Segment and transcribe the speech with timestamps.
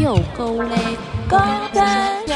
[0.00, 0.76] 又够嘞，
[1.28, 1.38] 高
[1.72, 2.34] 单球。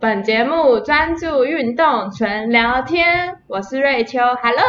[0.00, 3.36] 本节目专注运动，纯聊天。
[3.46, 4.64] 我是瑞秋，Hello。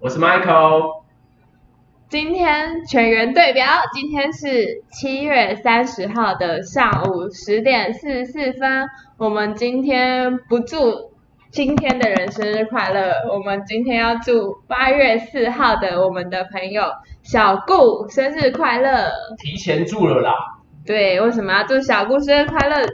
[0.00, 1.02] 我是 Michael，
[2.08, 8.88] 今天全员对表，今天是七月三十号的上午十点四十四分。
[9.18, 11.12] 我们今天不祝
[11.56, 16.82] 今天的人生日快乐，我们今天要祝八月四号的我们的朋友
[17.22, 19.08] 小顾生日快乐。
[19.38, 20.34] 提前祝了啦。
[20.84, 22.86] 对，为什么要祝小顾生日快乐？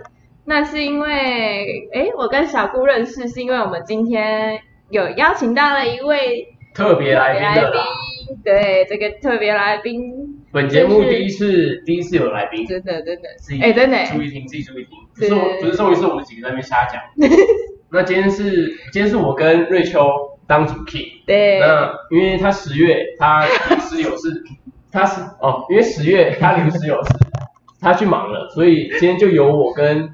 [0.45, 7.83] 那是因为，哎，我跟小顾认识，是因为我们今天有邀请到了一位特别来宾的啦。
[8.45, 10.01] 对，这个特别来宾，
[10.53, 13.29] 本节目第一次第一次有来宾，真 的真的，
[13.61, 17.03] 哎，真的哎，注意听，自己注意听，不是我不是终于是我们几个在那边瞎讲。
[17.93, 20.01] 那今天是今天是我跟瑞秋
[20.47, 24.43] 当主 key，对，那因为他十月他临时有事，
[24.91, 27.11] 他是哦，因为十月他临时有事，
[27.81, 30.11] 他去忙了，所以今天就由我跟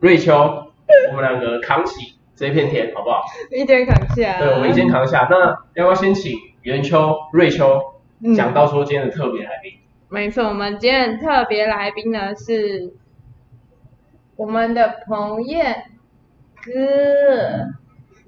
[0.00, 0.34] 瑞秋
[1.10, 3.22] 我们两个扛起这一片天，好不好？
[3.50, 5.26] 一肩扛下，对，我们一肩扛下。
[5.30, 7.80] 那要不要先请元秋、瑞秋
[8.22, 9.72] 嗯讲到说今天的特别来宾？
[10.10, 12.92] 没错，我们今天的特别来宾呢是
[14.36, 15.84] 我们的彭燕
[16.64, 16.70] 哥，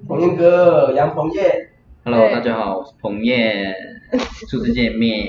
[0.09, 1.71] 彭燕哥，杨鹏燕
[2.05, 3.73] ，Hello，大家好，我是彭燕，
[4.51, 5.29] 初次见面，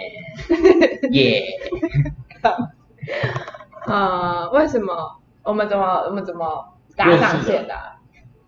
[1.11, 1.43] 耶、
[3.85, 5.21] 呃，为什么？
[5.43, 7.75] 我们怎么我们怎么搭上线的？
[7.75, 8.01] 啊？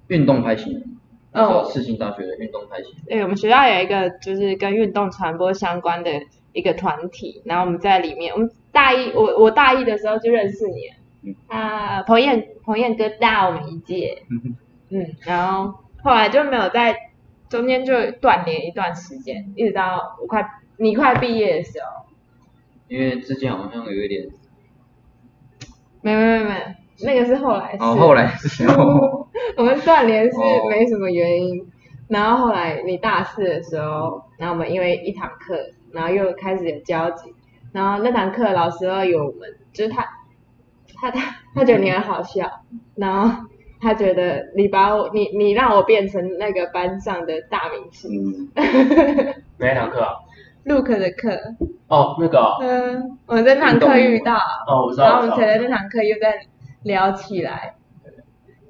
[0.07, 0.97] 运动拍型，
[1.33, 1.61] 哦。
[1.61, 6.09] 哦，世新大学的运动拍型，对，我们学校有一个就是跟运动传播相关的
[6.53, 10.95] 一个团体，然后我们在里面，我们大一我我大一的时候就认识你了
[11.27, 14.23] 嗯，啊，彭燕彭燕哥大我们一届，
[14.89, 16.95] 嗯，然后后来就没有在
[17.49, 20.45] 中间就断联一段时间，一直到我快
[20.77, 22.05] 你快毕业的时候，
[22.87, 24.27] 因为之前好像有一点，
[26.01, 29.27] 没没没没，那个是后来哦，后来是哦，
[29.57, 31.69] 我们断联是哦没什么原因，
[32.07, 35.57] 然后后来你大四的时候，然后我们因为一堂课，
[35.91, 37.33] 然后又开始有交集，
[37.73, 40.05] 然后那堂课老师又有我们，就是他，
[40.99, 42.49] 他他他觉得你很好笑，
[42.95, 43.45] 然后
[43.79, 48.49] 他觉得你把我你你让我变成那个班上的大明星。
[48.55, 50.13] 嗯，哪一堂课啊？
[50.65, 51.31] Look 的课，
[51.87, 54.35] 哦，那个哦，嗯，我们在那堂课遇到，
[54.67, 55.47] 哦我知道，然后我们我知道。
[55.47, 56.45] 才在那堂课又在
[56.83, 57.75] 聊起来，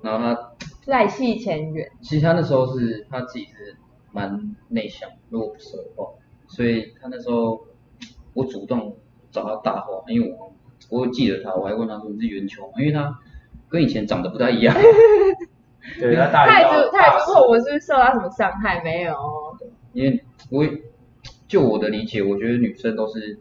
[0.04, 0.52] 然后他
[0.86, 3.76] 赖系前缘，其实他那时候是他自己是
[4.12, 6.08] 蛮内向，如果不熟的话，
[6.48, 7.60] 所以他那时候
[8.36, 8.96] 我主动
[9.32, 10.54] 找他搭话，因为我
[10.90, 12.74] 我记得他，我还问他说你是圆球吗？
[12.78, 13.20] 因为他
[13.70, 14.76] 跟以前长得不太一样，
[16.00, 19.58] 对，他大他也一到大是他也是问我是不是受到什么伤害没有哦？
[19.94, 20.72] 因为我也
[21.48, 23.40] 就我的理解，我觉得女生都是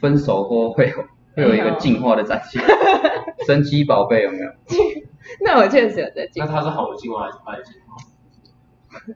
[0.00, 0.96] 分手后会有
[1.34, 2.62] 会有一个进化的展现，
[3.46, 4.50] 神奇宝贝有没有？
[5.44, 7.96] 那我确实有在进那，他是好的进化还是坏的进化？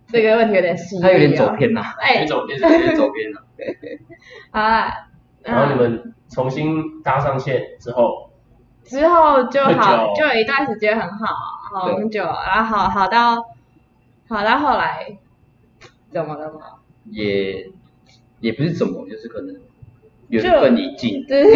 [0.09, 1.01] 这个问题有点细、哦。
[1.03, 1.53] 他有点走。
[1.57, 3.43] 偏了，哎哪一，种变有点走偏了。
[4.53, 5.09] 好啦，
[5.43, 8.31] 然后你们重新搭上线之后，
[8.83, 11.27] 之后就好，就有一段时间很好，
[11.73, 13.37] 好很久，然后好好到
[14.29, 15.17] 好到后来
[16.11, 16.61] 怎么了吗？
[17.11, 17.71] 也
[18.41, 19.55] 也不是怎么，就是可能
[20.29, 21.55] 缘分已尽，就是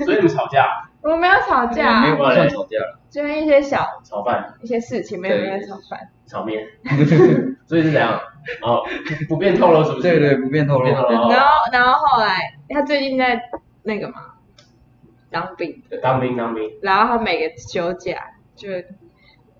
[0.04, 2.98] 所以你们吵架、我们没有吵架没有，不算吵架了。
[3.10, 6.08] 就一些小炒饭、一些事情没有没有炒饭。
[6.26, 6.64] 炒面，
[7.66, 8.18] 所以是怎样？
[8.62, 8.82] 哦，
[9.28, 10.02] 不便透露是不是？
[10.02, 11.30] 对对，不便透露然后
[11.70, 12.38] 然后后来
[12.70, 13.38] 他最近在
[13.82, 14.34] 那个嘛
[15.30, 18.68] 当兵，当兵当兵，然后他每个休假就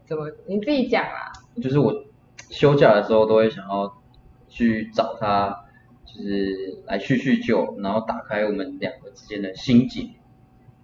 [0.05, 1.33] 怎么你自己讲啊。
[1.61, 2.05] 就是我
[2.51, 4.01] 休假的时候都会想要
[4.49, 5.65] 去找他，
[6.05, 10.11] 就是来叙叙旧，然后打开我们两个之间的心结。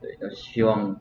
[0.00, 1.00] 对，就希望，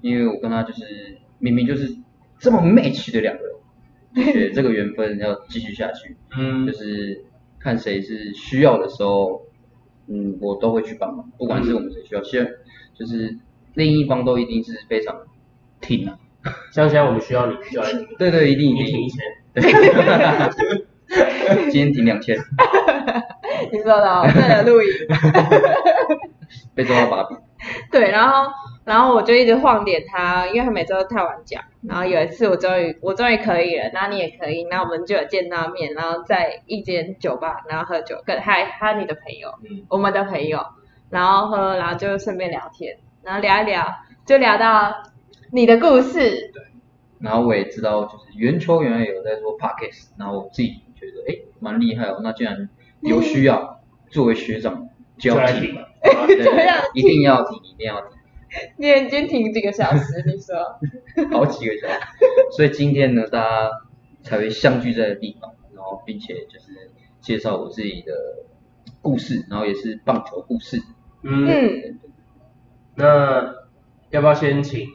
[0.00, 1.96] 因为我跟他就是明明就是
[2.38, 3.54] 这么 match 的两个人，
[4.26, 6.66] 就觉得这个缘分要继续下去，嗯。
[6.66, 7.24] 就，是
[7.58, 9.45] 看谁是需要的时候，
[10.08, 12.50] 嗯，我都会去帮忙，不管是我们谁需要，现在
[12.94, 13.38] 就是
[13.74, 15.16] 另一方都一定是非常
[15.80, 16.18] 挺啊，
[16.72, 19.00] 像现在我们需要你，需要你，对对，一定一定。
[19.02, 19.24] 一，千，
[21.70, 22.36] 今天停两千，
[23.72, 24.88] 你说的哦，对的录影。
[26.74, 27.36] 被抓到把柄。
[27.90, 28.50] 对，然后
[28.84, 31.62] 然后我就一直晃点他，因为他每周都太晚讲。
[31.82, 40.60] 然后有一次我终于我终于可以了，然后你也可以，那我们就有见到面，然后在一间酒吧，然后喝酒，跟还还有你的朋友，嗯，我们的朋友，
[41.10, 43.86] 然后喝，然后就顺便聊天，然后聊一聊，
[44.24, 44.92] 就聊到
[45.52, 46.62] 你的故事，对
[47.20, 52.68] 然后我也知道就是圆球原来有在做 podcast，然后我自己觉得哎蛮厉害哦，那既然
[53.00, 53.80] 有需要，
[54.10, 55.40] 作为学长就就
[56.06, 58.10] 对一定要停，一定要停。
[58.78, 60.22] 你已经停几个小时？
[60.26, 60.56] 你说？
[61.30, 62.00] 好几个小时，
[62.56, 63.70] 所以今天呢，大家
[64.22, 68.12] 才会相聚在的地方，然后并且就是介绍我自己的
[69.02, 70.80] 故事，然后也是棒球故事。
[71.22, 71.98] 嗯，嗯，
[72.94, 73.54] 那
[74.10, 74.86] 要不要先请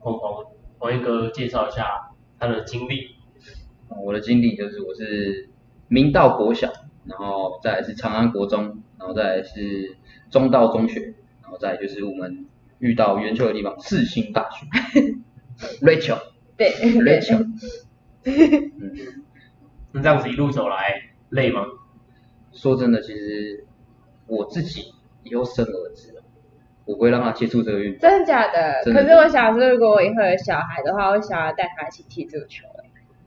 [0.00, 0.46] 鹏鹏
[0.78, 2.10] 鹏一哥介绍一下
[2.40, 3.16] 他的经历？
[4.02, 5.50] 我的经历就是我是
[5.88, 6.72] 明道国小，
[7.04, 9.96] 然后再来是长安国中，然后再来是
[10.30, 12.46] 中道中学，然后再来就是我们
[12.78, 14.66] 遇到圆球的地方四星大学
[15.80, 16.18] ，Rachel
[16.56, 17.46] 对 Rachel，
[18.24, 18.72] 嗯，
[19.92, 21.62] 那这样子一路走来累吗？
[22.52, 23.64] 说真的，其实
[24.26, 24.92] 我自己
[25.22, 26.22] 以后生儿子，
[26.84, 28.00] 我不会让他接触这个运动。
[28.00, 28.82] 真的假的？
[28.84, 32.66] 真的可是我想说，如果我以后有小孩的话，我想要带他一起踢足球。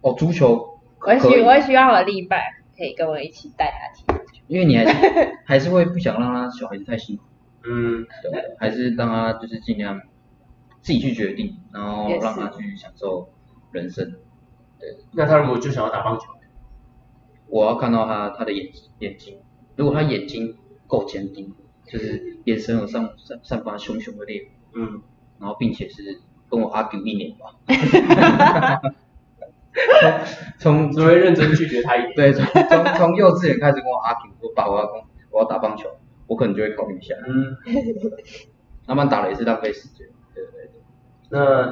[0.02, 2.42] 哦，足球我需可以我需要我的另一半
[2.78, 4.31] 可以跟我一起带他踢足球。
[4.52, 4.92] 因为你还是
[5.48, 7.24] 还是会不想让他小孩子太辛苦，
[7.64, 10.02] 嗯，对，还是让他就是尽量
[10.82, 13.30] 自己去决定，然后也是让他去享受
[13.72, 14.14] 人生。
[15.14, 16.26] 那他如果就想要打棒球，
[17.48, 18.70] 我要看到他他的眼
[19.00, 19.38] 眼睛，
[19.78, 21.54] 如果他眼睛够坚定，
[21.88, 24.48] 就是眼神有散散散发熊熊的烈火，
[24.82, 25.02] 嗯，
[25.40, 26.20] 然后并且是
[26.50, 28.82] 跟我 argue 一年吧。
[30.60, 32.14] 从只会认真拒绝他一点。
[32.16, 35.02] 对从从从幼稚园开始跟我 argue，我爸我要跟
[35.32, 35.90] 我要打棒球，
[36.28, 37.16] 我可能就会考虑一下。
[37.26, 37.58] 嗯，
[38.88, 40.08] 慢慢打了也是浪费时间。
[40.34, 40.82] 对对对。
[41.30, 41.72] 那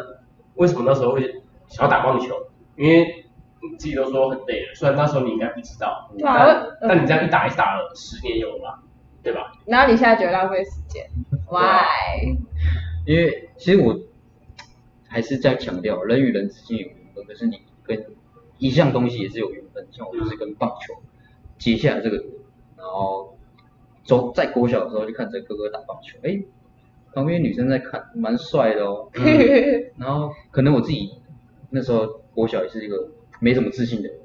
[0.55, 1.21] 为什么那时候会
[1.67, 2.35] 想要打棒球？
[2.77, 3.25] 因为
[3.61, 8.83] 你自己都说很累了，虽然那时候你应该不知道，但但你这样一打一打了十年有了吧，
[9.21, 9.51] 对吧？
[9.65, 11.05] 然后你现在觉得浪费时间
[11.49, 12.37] ？Why？
[13.05, 13.99] 因为其实我
[15.09, 18.05] 还是在强调，人与人之间有缘分，可是你跟
[18.59, 20.93] 一项东西也是有缘分，像我就是跟棒球
[21.57, 22.25] 接下来这个缘，
[22.77, 23.35] 然后
[24.03, 26.43] 走在国小的时候就看着哥哥打棒球，哎，
[27.13, 29.09] 旁边女生在看，蛮帅的哦，
[29.97, 31.13] 然后可能我自己
[31.71, 33.09] 那时候国小也是一个
[33.39, 34.19] 没什么自信的人，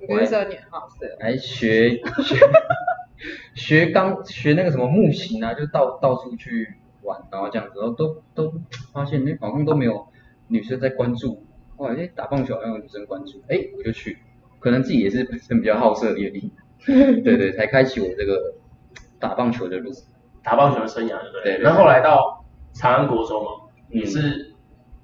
[0.00, 1.06] 你不是说你很好色？
[1.20, 2.36] 还学 学
[3.54, 8.52] 学钢学那个什么木琴啊，就到到处去玩，然后这样子，然后都都
[8.92, 10.06] 发现哎好像都没有
[10.48, 11.42] 女生在关注，
[11.76, 14.18] 后来哎打棒球好像有女生关注，哎我就去，
[14.58, 16.50] 可能自己也是本身比较好色的原因，
[17.22, 18.54] 对对，才开启我这个
[19.18, 19.90] 打棒球的路。
[20.42, 21.58] 打棒球的生涯，对不对？
[21.58, 23.50] 然后后来到长安国中嘛，
[23.90, 24.54] 嗯也是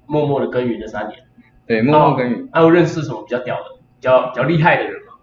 [0.05, 1.19] 默默的耕耘了三年。
[1.65, 2.47] 对，默默耕耘。
[2.53, 5.13] 还有认识什么比较屌的、比较比较厉害的人吗？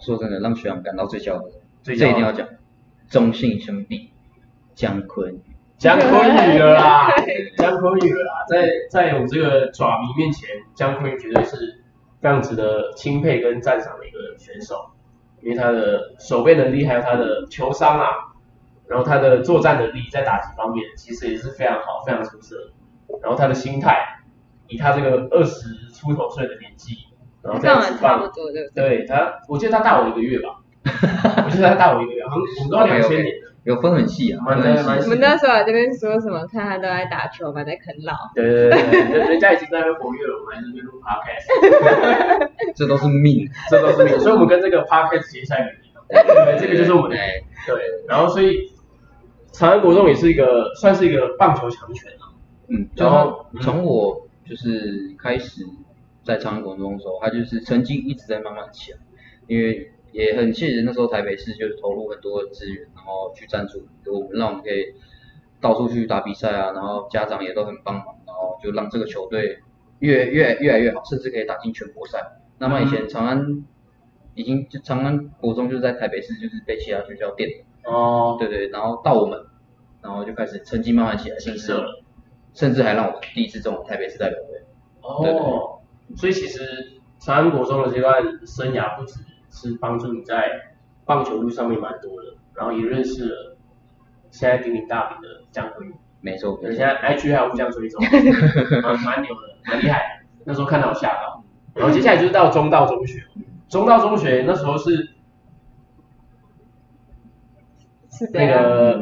[0.00, 1.52] 说真的，让学长感到最骄傲的，
[1.84, 2.48] 这一定要讲，
[3.08, 4.10] 中信兄弟
[4.74, 5.40] 姜昆宇。
[5.78, 7.08] 姜昆宇了啦，
[7.56, 11.56] 姜昆宇了啦，在在我们这个爪迷面前，姜昆宇绝对是
[12.20, 14.90] 非常值得钦佩跟赞赏的一个选手，
[15.40, 18.08] 因为他的守备能力还有他的球商啊，
[18.88, 22.56] 然后他的作战能力在打击方面其实也是非常好、非常出色，
[23.22, 24.04] 然后他的心态，
[24.66, 26.96] 以他这个二十出头岁的年纪，
[27.40, 28.96] 然后跟我们在职棒，差不多，对不对？
[28.98, 30.58] 对他，我记得他大我一个月吧，
[31.46, 33.47] 我记得他大我一个月，好像我们都要两千年的。
[33.68, 36.46] 有分很细啊，分很细我们那时候在这边说什么？
[36.46, 38.14] 看他都在打球，嘛在啃老。
[38.34, 43.46] 对对对对，人人家已经在那边活跃了，我们还在那边录 podcast，这都是命。
[43.68, 45.68] 这都是命，所以我们跟这个 podcast 结下缘
[46.08, 47.28] 对，这个就是我们的哎
[47.66, 48.72] 对，然后所以
[49.52, 52.32] 长安国中也是一个算是一个棒球强权啊，
[52.68, 55.62] 嗯，然后然后从我就是开始
[56.24, 58.98] 在长安国中的时候，他就是成绩一直在慢慢起来，
[59.46, 64.94] 因为也很谢谢那时候台北市就是投入很多的资源，然后去赞助给我们，让我们可以
[65.60, 69.60] 到处去打比赛啊，然后家长也都很帮忙，然后就让这个球队
[70.00, 72.18] 越越越来越好，甚至可以打进全国赛。
[72.58, 73.64] 那么以前长安
[74.34, 79.38] 已经就长安国中就是在台北市就是被其他学校垫的，哦，对对，然后到我们，
[80.02, 81.72] 然后就开始成绩慢慢起来，甚至
[82.54, 84.62] 甚至还让我第一次中台北市代表队。
[85.22, 85.78] 对对哦，
[86.16, 86.60] 所以其实
[87.20, 89.20] 长安国中的这段生涯不只
[89.50, 90.50] 是帮助你在
[91.04, 93.56] 棒球路上面蛮多的，然后也认识了
[94.30, 95.94] 现在鼎鼎大名的姜昆宇。
[96.20, 96.78] 没错，对，没错。
[96.78, 98.02] 现在 IG 还有互相追踪，
[98.82, 100.22] 蛮蛮牛的，蛮厉害。
[100.44, 103.22] 那时候看到我吓到，然后接下来就是到中道中学，
[103.68, 105.10] 中道中学那时候是
[108.32, 108.46] 那。
[108.48, 109.00] 个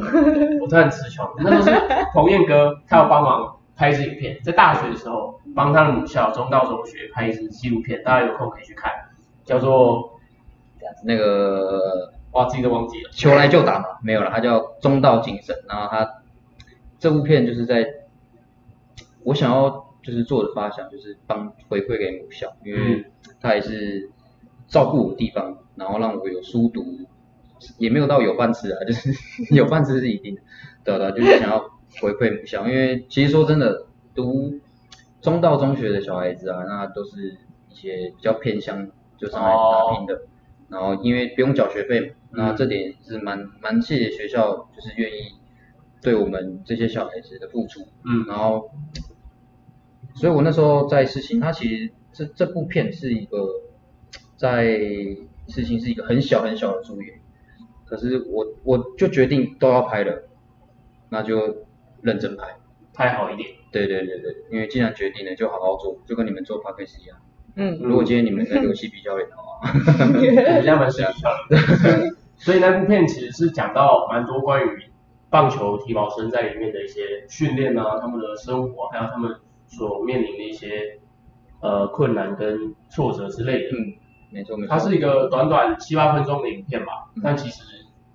[0.61, 1.71] 我突然词穷，那时候是
[2.13, 8.91] 彭彦哥，他有帮忙拍一支影片，在大学的时候帮他的母校中道中学拍一支纪录片，大家有空可以去看，
[9.43, 10.16] 叫做
[11.03, 15.55] 那个哇自己都忘记了，球来就打嘛，没有了，他叫中道精神。
[15.67, 16.21] 然后他
[16.99, 17.85] 这部片就是在，
[19.23, 23.05] 我想要就是做的发想就是帮回馈给母校，因嗯为
[23.39, 24.09] 他也是
[24.67, 26.83] 照顾我的地方，然后让我有书读，
[27.77, 29.11] 也没有到有饭吃啊，就是
[29.53, 30.41] 有饭吃是一定的，
[30.83, 31.59] 对啊对啊，就是想要
[32.01, 34.53] 回馈母校，因为其实说真的，读
[35.21, 37.37] 中道中学的小孩子啊，那都是
[37.69, 40.21] 一些比较偏乡，就上来打拼的，
[40.69, 45.33] 然后因为不用缴学费嘛，那这点是蛮蛮谢谢学校，就是愿意
[46.01, 48.69] 对我们这些小孩子的付出，嗯然后，
[50.15, 53.47] 所以我那时候在事情，它其实这这部片是一个
[54.35, 54.65] 在
[55.47, 57.19] 事情是一个很小很小的主演，
[57.85, 60.27] 可是我我就决定都要拍了，
[61.09, 61.65] 那就
[62.01, 62.57] 认真拍。
[62.93, 63.49] 拍好一点。
[63.71, 67.17] 对对对对，因为既然决定了，就好好做，就跟你们做 p c a s 一样。
[67.57, 71.57] 嗯，如果今天你们在游戏比教练的话， 我们家蛮是比较的，
[72.37, 74.69] 所以那部片其实是讲到蛮多关于
[75.31, 79.35] 棒球体保生在里面的一些训练啊，他们的生活，还有他们
[79.65, 80.99] 所面临的一些
[81.59, 83.75] 呃困难跟挫折之类的。
[83.75, 83.97] 嗯，
[84.29, 84.69] 没错没错。
[84.71, 87.63] 它是一个短短七八分钟的影片吧，嗯但其实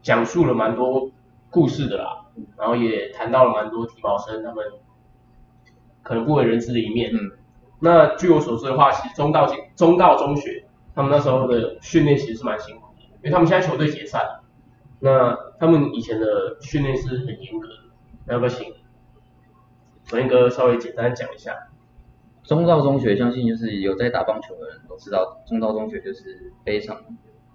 [0.02, 1.10] 讲述了蛮多
[1.50, 4.64] 故事的啦，然后也谈到了蛮多体保生他们
[6.04, 7.10] 可能不为人知的一面。
[7.12, 7.18] 嗯
[7.82, 14.44] 那据我所知的话，其实中道中道中学，他们那时候的训练其实是蛮辛苦的，因为他们现在球队解散了，
[15.00, 17.74] 那他们以前的训练是很严格的。
[18.24, 18.72] 那要不要请
[20.04, 21.54] 左彦哥稍微简单讲一下？
[22.44, 27.00] 中道中学，相信就是有在打棒球的人都知道，中道中学就是非常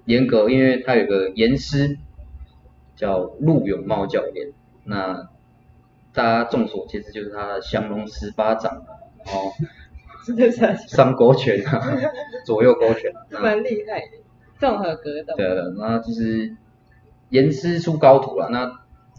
[0.05, 1.97] 严格，因为他有个严师
[2.95, 4.53] 叫陆永茂教练，
[4.85, 5.29] 那
[6.13, 8.83] 大家众所皆知就是他的降龙十八掌，
[9.25, 9.51] 然后
[10.27, 11.81] 真的是上勾拳啊，
[12.45, 14.17] 左右勾拳 蛮厉害的，
[14.59, 15.35] 综合格斗。
[15.35, 16.55] 对那就是
[17.29, 18.71] 严师出高徒了，那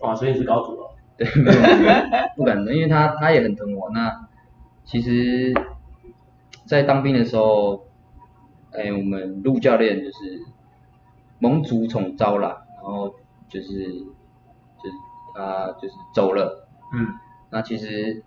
[0.06, 0.90] 哇，所以你是高徒了。
[1.16, 1.58] 对，没有
[2.36, 3.90] 不敢的， 因为他他也很疼我。
[3.90, 4.28] 那
[4.84, 5.52] 其实，
[6.64, 7.84] 在当兵的时候，
[8.72, 10.40] 哎，我们陆教练就是
[11.40, 13.14] 蒙主宠招啦，然后
[13.48, 14.96] 就是就是
[15.34, 16.68] 他就是走了。
[16.94, 17.06] 嗯，
[17.50, 18.22] 那其实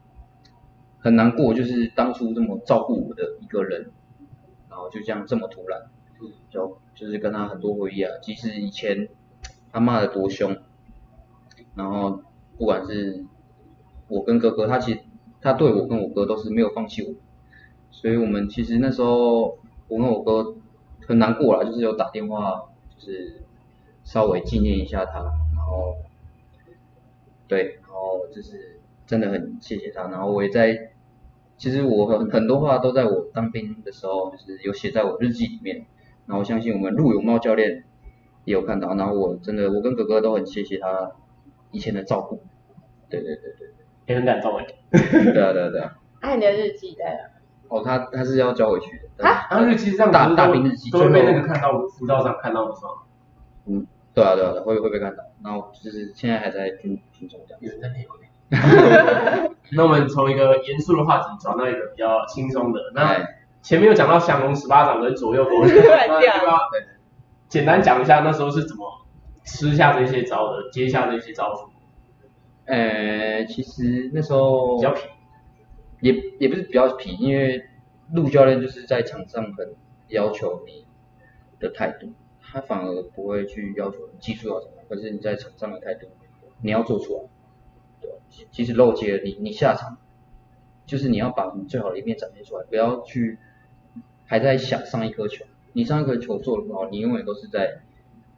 [1.01, 3.91] 很难过，就是当初这么照顾我的一个人，
[4.69, 5.81] 然后就这样这么突然，
[6.49, 8.11] 就就是跟他很多回忆啊。
[8.21, 9.09] 即使以前
[9.71, 10.57] 他骂的多凶，
[11.75, 12.21] 然后
[12.57, 13.25] 不管是
[14.07, 14.99] 我跟哥哥，他其实
[15.41, 17.15] 他对我跟我哥都是没有放弃我，
[17.89, 20.55] 所以我们其实那时候我跟我哥
[21.07, 23.41] 很难过啦，就是有打电话，就是
[24.03, 25.19] 稍微纪念一下他，
[25.55, 25.95] 然后
[27.47, 30.90] 对，然后就是真的很谢谢他，然后我也在，
[31.61, 35.85] 其实我很很多话都在我当兵的时候，就是有写在我日记里面，
[36.25, 37.83] 然后相信我们陆永茂教练
[38.45, 41.11] 也有看到，然后我真的我跟哥哥都很谢谢他
[41.69, 42.41] 以前的照顾，
[43.09, 43.67] 对对对对。
[44.07, 44.65] 也很感动哎。
[44.89, 47.29] 对，啊对啊对啊，按 你的日记在哪？
[47.69, 52.95] 哦他他是要交回去的，但啊然后日记这样大不是都大兵日记都会被最后那个看到辅导长看到的时候，
[53.67, 58.09] 嗯对啊对啊会会被看到，然后就是现在还在军军中这样，有人在内有
[59.73, 62.79] 那我们从一个严肃的话题转到一个比较轻松的。
[62.93, 65.75] 那哎前面有讲到降龙十八掌跟左右勾拳，
[66.71, 66.81] 对
[67.47, 69.05] 简单讲一下那时候是怎么
[69.43, 71.69] 吃下这些招的，接下这些招数？
[72.65, 75.01] 呃其实那时候比较皮，
[75.99, 77.63] 也也不是比较皮，因为
[78.13, 79.75] 陆教练就是在场上很
[80.07, 80.85] 要求你
[81.59, 86.07] 的态度，他反而不会去要求你技术要怎么样，可是你在场上的态度
[86.61, 87.19] 你要做出来。
[88.31, 89.97] 其其实漏接了你你下场，
[90.87, 93.37] 就是你要把你最好的一面展现出来，不要去
[94.25, 97.81] 还在想上一颗球，你上一颗球做的不好，你永远都是在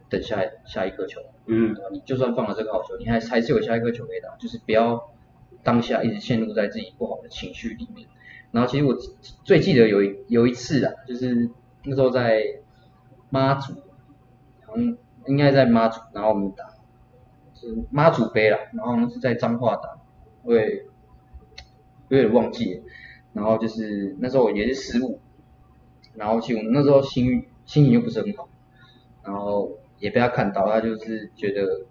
[0.10, 1.22] 等下下一颗球。
[1.46, 5.12] 嗯，你就算放了这个好球，你还还是有下一颗球可以打，就是不要
[5.62, 8.08] 当下一直陷入在自己不好的情绪里面。
[8.52, 8.96] 然后其实我
[9.44, 11.50] 最记得有一有一次啊，就是
[11.84, 12.44] 那时候在
[13.30, 13.74] 妈祖，
[14.66, 14.98] 好像
[15.28, 16.66] 应该在妈祖，然后我们打
[17.68, 19.98] 是妈祖杯啦，然后是在彰化打，
[20.44, 20.86] 我也
[22.10, 22.84] 有点忘记了。
[23.34, 25.20] 然后就是那时候也是失误，
[26.14, 28.48] 然后其实我们那时候心心情又不是很好，
[29.24, 31.86] 然后也被他看到，他就是觉得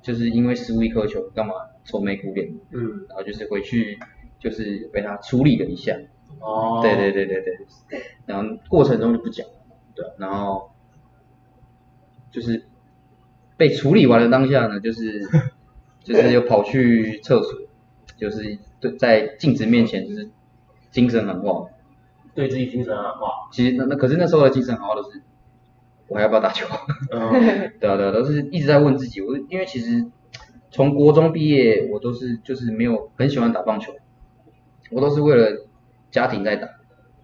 [0.00, 1.52] 就是因为失误一颗球，干嘛
[1.84, 3.98] 愁眉苦脸，嗯，然后就是回去
[4.38, 5.98] 就是被他处理了一下，
[6.40, 7.56] 哦，对对对对对，
[8.24, 9.52] 然后过程中就不讲了，
[9.94, 10.70] 对，然后
[12.30, 12.64] 就是
[13.60, 15.20] 被处理完的当下呢，就是
[16.02, 17.60] 就是又跑去厕所，
[18.16, 20.30] 就是对在镜子面前就是
[20.90, 21.66] 精神喊话，
[22.34, 25.20] 对自己精神喊话，其实那那可是那时候的精神喊话都是
[26.08, 26.66] 我还要不要打球？
[27.12, 27.30] 嗯，
[27.78, 29.20] 对啊对啊，都是一直在问自己。
[29.20, 30.06] 我因为其实
[30.70, 33.92] 从国中毕业，我都是就是没有很喜欢打棒球，
[34.90, 35.66] 我都是为了
[36.10, 36.66] 家庭在打，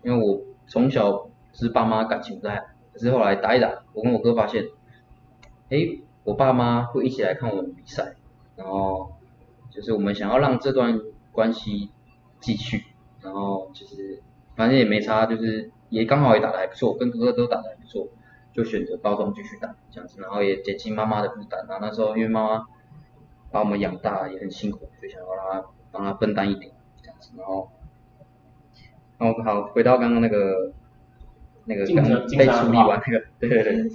[0.03, 2.63] 因为我从小是爸妈感情不太好，
[2.93, 4.65] 可是后来打一打，我跟我哥发现，
[5.71, 8.17] 诶，我爸妈会一起来看我们比赛，
[8.57, 9.13] 然后
[9.71, 11.01] 就是我们想要让这段
[11.33, 11.91] 关系
[12.41, 12.83] 继续，
[13.23, 14.21] 然后就是
[14.57, 18.09] 反正也没差，就是也刚好也打得还不错，跟哥哥都打得还不错，
[18.53, 21.65] 就选择高中继续打这样子，然后也减轻妈妈的负担。
[21.69, 22.67] 然后那时候因为妈妈
[23.51, 27.71] 把我们养大也很辛苦，就想要让她帮她分担一点这样子，然后。
[29.19, 30.71] 然后好，回到刚刚那个
[31.65, 32.05] 那个刚
[32.37, 33.91] 被处理完那个，对对对，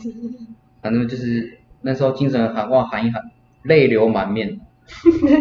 [0.81, 3.31] 反正就是那时候精神喊话喊一喊，
[3.63, 4.59] 泪流满面，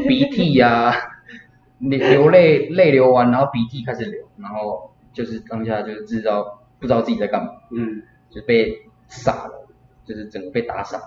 [0.09, 0.95] 鼻涕呀、
[1.79, 8.75] 流流泪泪流完，然后鼻涕开始流，然后就是当下就是知道不知道自己在干嘛，嗯，就被
[9.09, 9.67] 傻了，
[10.05, 11.01] 就是整个被打傻，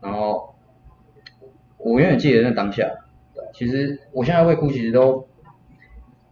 [0.00, 0.54] 然后
[1.78, 2.84] 我永远记得那当下，
[3.34, 5.26] 对其实我现在会哭，其实都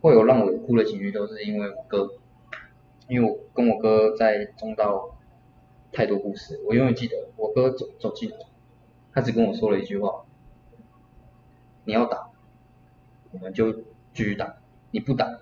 [0.00, 2.08] 会有让我哭的情绪，都是因为我哥，
[3.08, 5.13] 因为我跟我哥在中道
[5.94, 8.36] 太多故事，我永远记得我哥走走进来，
[9.12, 10.24] 他只跟我说了一句话，
[11.84, 12.30] 你要打，
[13.30, 14.56] 我们就继续打，
[14.90, 15.40] 你不打，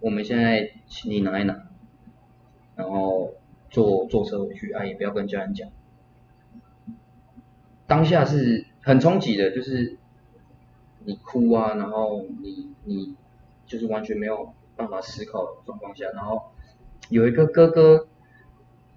[0.00, 0.72] 我们现在
[1.04, 1.66] 你拿一拿，
[2.74, 3.34] 然后
[3.68, 5.68] 坐坐车回去，啊也不要跟家人讲。
[7.86, 9.98] 当下是很冲击的，就是
[11.04, 13.14] 你哭啊，然后你你
[13.66, 16.50] 就是完全没有办法思考的状况下，然后
[17.08, 18.06] 有一个哥哥，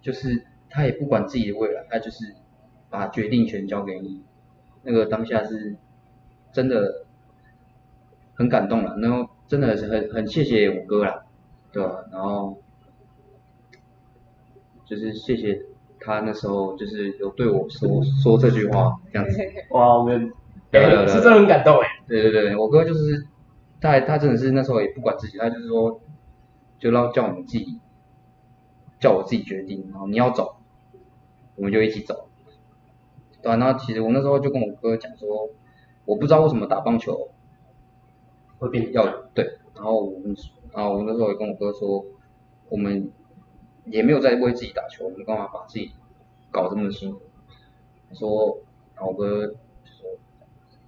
[0.02, 2.34] 就是他也不管自己的未来，他就是
[2.90, 4.20] 把决定权交给你，
[4.82, 5.76] 那个当下是
[6.52, 7.06] 真的
[8.34, 11.24] 很感动了，然后真的是很很谢谢我哥啦，
[11.72, 12.58] 对吧、然后
[14.86, 15.62] 就是谢谢
[16.00, 19.40] 他那时候就是有对我说说这句话这样子。
[19.70, 20.32] 哇，我们
[20.72, 23.28] 对对对 是真的很感动哎，对对对，我哥就是
[23.80, 26.02] 他他真的是那时候也不管自己，他就是说
[26.80, 27.80] 就让叫我们自己
[29.00, 30.56] 叫我自己决定，然后你要走，
[31.56, 32.28] 我们就一起走。
[33.42, 35.50] 对啊，然后其实我那时候就跟我哥讲说，
[36.06, 37.30] 我不知道为什么打棒球
[38.60, 40.36] 会变要对，然后我们
[40.74, 42.06] 然后我那时候也跟我哥说，
[42.70, 43.12] 我们
[43.86, 45.92] 也没有在为自己打球，我们干嘛把自己
[46.52, 47.20] 搞这么辛苦？
[48.10, 48.60] 他说，
[48.96, 49.54] 然后我哥就
[49.86, 50.10] 说，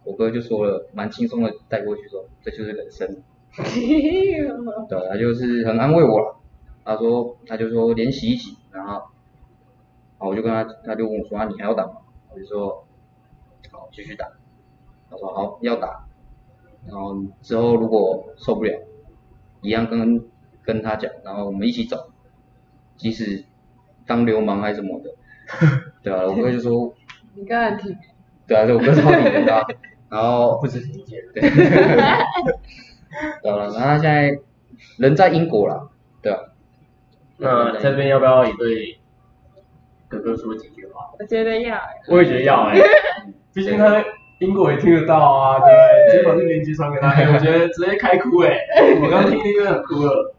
[0.04, 3.22] 我哥就说了，蛮轻松的带过去说，这就是人生。
[4.88, 6.38] 对，他就是很安慰我了。
[6.84, 9.02] 他说，他就说连洗一洗，然后，然
[10.26, 11.94] 后我就跟他，他就问我说，啊，你还要打吗？
[12.34, 12.86] 我就说，
[13.72, 14.28] 好，继续打。
[15.10, 16.06] 他说好，要打。
[16.88, 18.72] 然后之后如果受不了，
[19.62, 20.24] 一样跟
[20.64, 22.10] 跟他讲，然后我们一起走，
[22.98, 23.44] 即使
[24.06, 25.10] 当流氓还是什么的，
[26.04, 26.94] 对啊，我哥就说，
[27.34, 27.96] 你个人挺，
[28.48, 29.66] 对啊，就我哥超挺的啊，
[30.10, 31.24] 然后不知理解。
[31.34, 34.40] 对，对了，然后他现在
[34.98, 35.90] 人在英国了，
[36.22, 36.40] 对啊，
[37.38, 39.00] 那在这边要不要也对
[40.08, 41.12] 哥哥说几句话？
[41.20, 42.78] 我觉得要，我也觉得要哎，
[43.54, 44.06] 毕竟他在
[44.40, 46.12] 英国也听得到啊，对不对？
[46.12, 48.58] 直接把这链接传给他，哎 我觉得直接开哭哎，
[49.02, 50.36] 我刚听听就很哭了。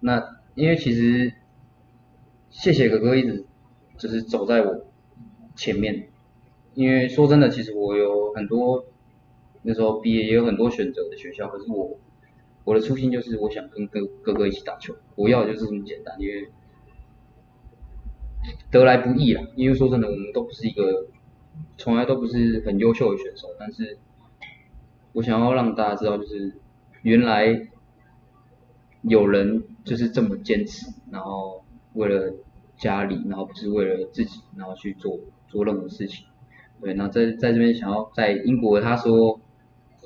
[0.00, 1.32] 那因为其实
[2.50, 3.44] 谢谢哥哥一直
[3.96, 4.86] 就是走在我
[5.54, 6.08] 前面，
[6.74, 8.84] 因为说真的，其实我有很多
[9.62, 11.98] 那时候毕业也有很多选择的学校，可是我
[12.64, 16.48] 我的初心就是我想跟哥哥哥一起打球，我要的就是这么简单，因为
[18.70, 19.42] 得来不易啦。
[19.54, 21.06] 因为说真的，我们都不是一个
[21.78, 23.98] 从来都不是很优秀的选手，但是
[25.12, 26.52] 我想要让大家知道，就是
[27.02, 27.68] 原来
[29.02, 32.34] 有人就是这么坚持，然后为了
[32.76, 36.26] 家里，然后不是为了自己，然后去做做任何事情。
[36.80, 39.40] 对，那在在这边想要在英国，他说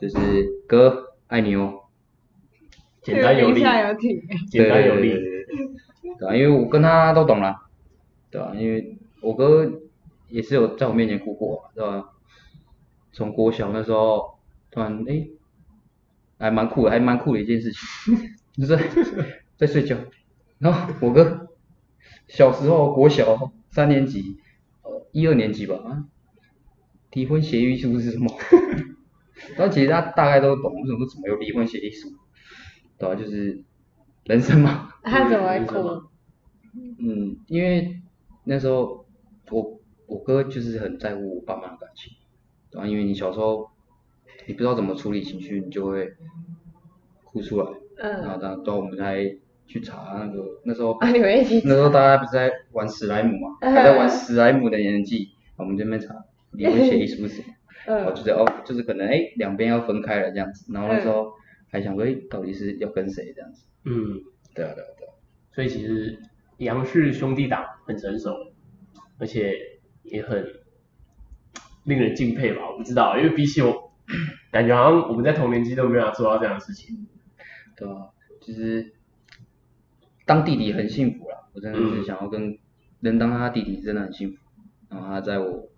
[0.00, 0.16] 就是
[0.68, 1.80] 哥爱你哦，
[3.02, 3.60] 简单有力
[4.50, 5.14] 简单有力
[6.18, 6.38] 对。
[6.38, 7.56] 因为我跟他都懂了，
[8.30, 9.80] 对啊，因为我哥
[10.28, 12.04] 也是有在我面前哭过，对吧？
[13.12, 14.38] 从国小那时候
[14.70, 15.26] 突然哎，
[16.38, 18.16] 还蛮酷的，还蛮酷的一件事情，
[18.56, 18.90] 就是在
[19.56, 19.96] 在睡觉，
[20.58, 21.48] 然后我哥
[22.28, 24.36] 小时候国小三年级，
[24.82, 26.04] 呃一二年级吧，啊，
[27.12, 28.28] 离婚协议书是什么？
[29.56, 32.08] 然后其实他大概都懂，为什么怎么有离婚协议书？
[32.96, 33.64] 对吧、就是
[34.24, 36.02] 人生嘛，他怎么会哭？
[36.98, 37.99] 嗯，因为
[38.50, 39.06] 那时候
[39.52, 42.12] 我我哥就是很在乎我爸妈的感情，
[42.68, 43.70] 对吧、因为你小时候
[44.46, 46.12] 你不知道怎么处理情绪，你就会
[47.22, 48.10] 哭出来，嗯。
[48.22, 49.36] 然后嗯，当到我们才
[49.68, 56.12] 去查那个那时候啊，你们一起那时候大家不是在玩史莱姆嘛，嗯还在玩史莱姆的年纪，我们这边查
[56.50, 57.54] 离婚协议书是什么，
[57.86, 61.32] 然后嗯就是哦，就是可能哎两边要分开了这样子，然后那时候
[61.70, 63.64] 还想说，哎，到底是要跟谁这样子？
[63.84, 64.20] 嗯，
[64.56, 65.12] 对啊，对啊，对啊。
[65.52, 66.18] 所以其实
[66.60, 68.34] 杨氏兄弟党很成熟，
[69.18, 69.54] 而且
[70.02, 70.44] 也很
[71.84, 72.70] 令人敬佩吧？
[72.70, 73.92] 我不知道，因为比起我，
[74.52, 77.06] 感觉好像我们在同年纪都没有做到这样的事情。
[77.76, 78.10] 对啊，
[78.42, 78.92] 其实
[80.26, 82.58] 当弟弟很幸福啦，我真的是想要跟
[83.00, 84.36] 能当他弟弟真的很幸福。
[84.90, 85.70] 然后他在我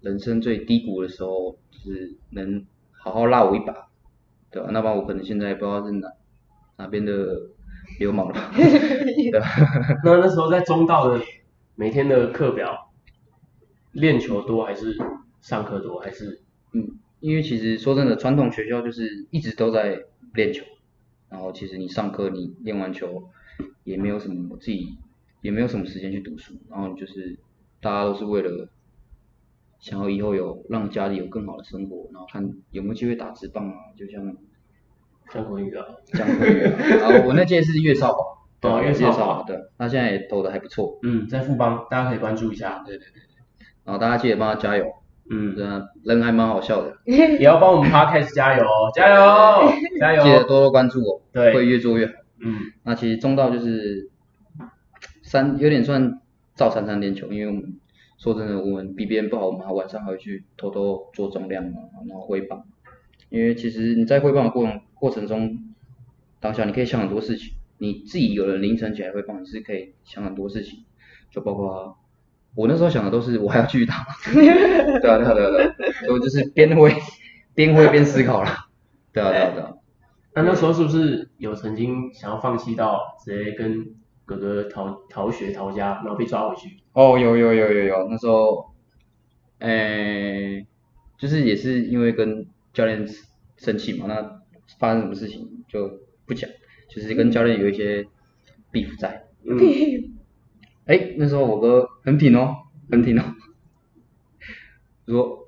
[0.00, 3.90] 人生最低谷的时候，就是能好好拉我一把，
[4.52, 6.08] 对吧、那不然我可能现在不知道是哪
[6.76, 7.50] 哪边的
[7.98, 9.46] 流氓了， 对吧？
[10.04, 11.20] 那那时候在中道的
[11.74, 12.90] 每天的课表，
[13.92, 14.96] 练球多还是
[15.40, 19.98] 上课多，还是嗯，因为其实说真的，传统学校就是一直都在
[20.34, 20.64] 练球，
[21.28, 23.30] 然后其实你上课你练完球
[23.84, 24.98] 也没有什么自己
[25.40, 27.38] 也没有什么时间去读书，然后就是
[27.80, 28.68] 大家都是为了
[29.78, 34.36] 想要以后有让家里有更好的生活，然后看有没有机会打职棒啊，就像
[35.32, 35.84] 像国语啊？
[36.12, 38.24] 江辉宇啊，我那届是岳少华，
[38.60, 42.82] 对啊，哦岳岳少对，他现在也投的还不错，嗯，在富邦大家可以关注一下。
[42.86, 44.86] 对对对对，然后大家记得帮他加油，
[45.30, 50.22] 嗯，对啊，人还蛮好笑的， 也要帮我们 podcast 加油哦，加油，加油！
[50.22, 51.54] 记得多多关注我，对。
[51.54, 52.12] 会越做越好。
[52.40, 54.10] 嗯，那其实中道就是
[55.22, 56.20] 三有点算
[56.54, 57.78] 照三三练球，因为我们
[58.16, 62.64] 说真的，我们比别人不好，我们还晚上还会去偷偷做重量嘛，然后挥棒。
[63.28, 65.58] 因为其实你在挥棒的过程过程中，
[66.40, 70.84] 当下你可以想很多事情，你自己有人凌晨起来会放，你是可以想很多事情，
[71.30, 71.96] 就包括
[72.54, 74.48] 我那时候想的都是我还要继续打， 对
[75.10, 76.92] 啊对啊对啊对啊，所以我就是边挥
[77.54, 78.50] 边挥边思考了，
[79.12, 79.30] 对啊。
[79.30, 79.74] 对啊对啊。
[80.34, 83.86] 那那时候是不是有曾经想要放弃到直接跟
[84.24, 86.76] 哥哥逃逃学逃家，然后被抓回去？
[86.92, 88.72] 哦，有有有有有，那时候，
[89.58, 90.66] 诶、
[91.18, 93.04] 就是也是因为跟教练
[93.56, 94.37] 生气嘛，那
[94.78, 96.48] 发生什么事情就不讲，
[96.88, 98.06] 就是跟教练有一些
[98.72, 99.24] beef 在。
[99.44, 99.56] 嗯，
[100.86, 102.56] 哎，那时候我哥很挺哦，
[102.90, 103.22] 很挺哦，
[105.06, 105.46] 说，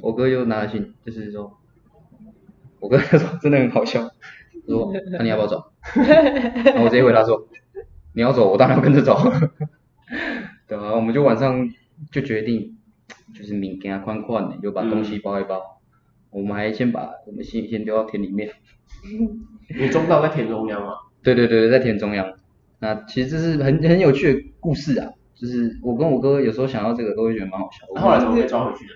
[0.00, 1.58] 我哥又拿了信，就是说，
[2.80, 4.10] 我哥他说真的很好笑，
[4.66, 5.72] 说，那你要不要走？
[5.94, 7.48] 然后我直接回答说，
[8.14, 9.16] 你要走，我当然要跟着走。
[10.68, 11.70] 对啊，我们就晚上
[12.10, 12.76] 就决定，
[13.34, 15.75] 就是物件宽宽的，就把东西包一包。
[16.36, 18.50] 我们还先把我们先先丢到田里面。
[19.70, 20.94] 因为中道在田中央啊。
[21.22, 22.34] 对对对，在田中央。
[22.78, 27.86] 那其实这是很很有趣的故事啊，就是我跟我哥有时候想到这个都会觉得蛮好笑。
[27.94, 28.92] 那后来怎么被抓回去的？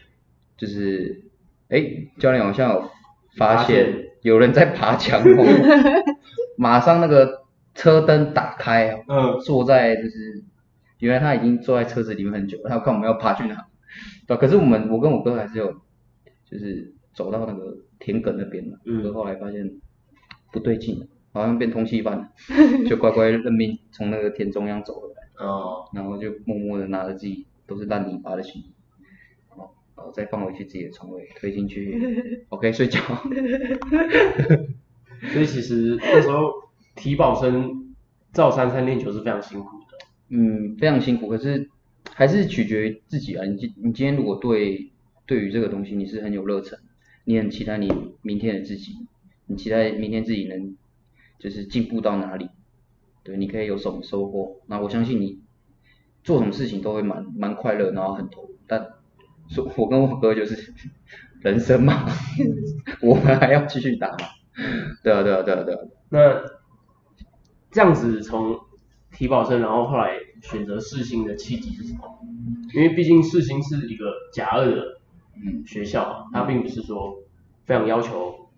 [0.59, 1.25] 就是，
[1.71, 1.83] 哎，
[2.19, 2.83] 教练好像有
[3.39, 6.05] 发发现现有人在爬墙哦，
[6.59, 10.45] 马上那个车灯打开哦，嗯，坐在就是，
[10.99, 13.67] 原来他已经坐在车子里面很久，他要看我们要爬去哪，
[14.27, 15.73] 对可是我们我跟我哥还是有，
[16.45, 19.71] 就是走到那个田埂那边了，嗯可后来发现
[20.53, 22.29] 不对劲了，好像变通缉犯了，
[22.89, 28.73] 就乖乖认命从那个田中央走回来，哦，然后就默默的拿着自己都是烂泥巴的行李，
[29.49, 31.99] 然后然后再放回去自己的床位，推进去，
[32.51, 33.01] OK 睡觉，
[35.33, 36.53] 所以其实那时候
[36.97, 37.95] 体保生
[38.33, 39.99] 照三三练球是非常辛苦的。
[40.33, 41.69] 嗯，非常辛苦，可是
[42.15, 43.45] 还是取决于自己啊。
[43.45, 44.91] 你今你今天如果对
[45.27, 46.79] 对于这个东西你是很有热忱，
[47.31, 47.89] 你很期待你
[48.23, 49.07] 明天的自己，
[49.47, 50.77] 你期待明天自己能
[51.39, 52.49] 就是进步到哪里，
[53.23, 54.61] 对，你可以有什么收获。
[54.67, 55.39] 那我相信你
[56.25, 58.57] 做什么事情都会蛮蛮快乐，然后很投入。
[58.67, 58.85] 但
[59.49, 60.75] 说我跟我哥就是
[61.41, 62.05] 人生嘛，
[63.01, 64.17] 我们还要继续打嘛。
[65.05, 65.79] 对啊，对啊，对啊，对啊。
[66.09, 66.43] 那
[67.71, 68.59] 这样子从
[69.13, 72.01] 体保生，然后后来选择四星的契机是什么？
[72.75, 75.00] 因为毕竟四星是一个假二的
[75.45, 77.23] 嗯学校，它并不是说
[77.65, 78.51] 非常要求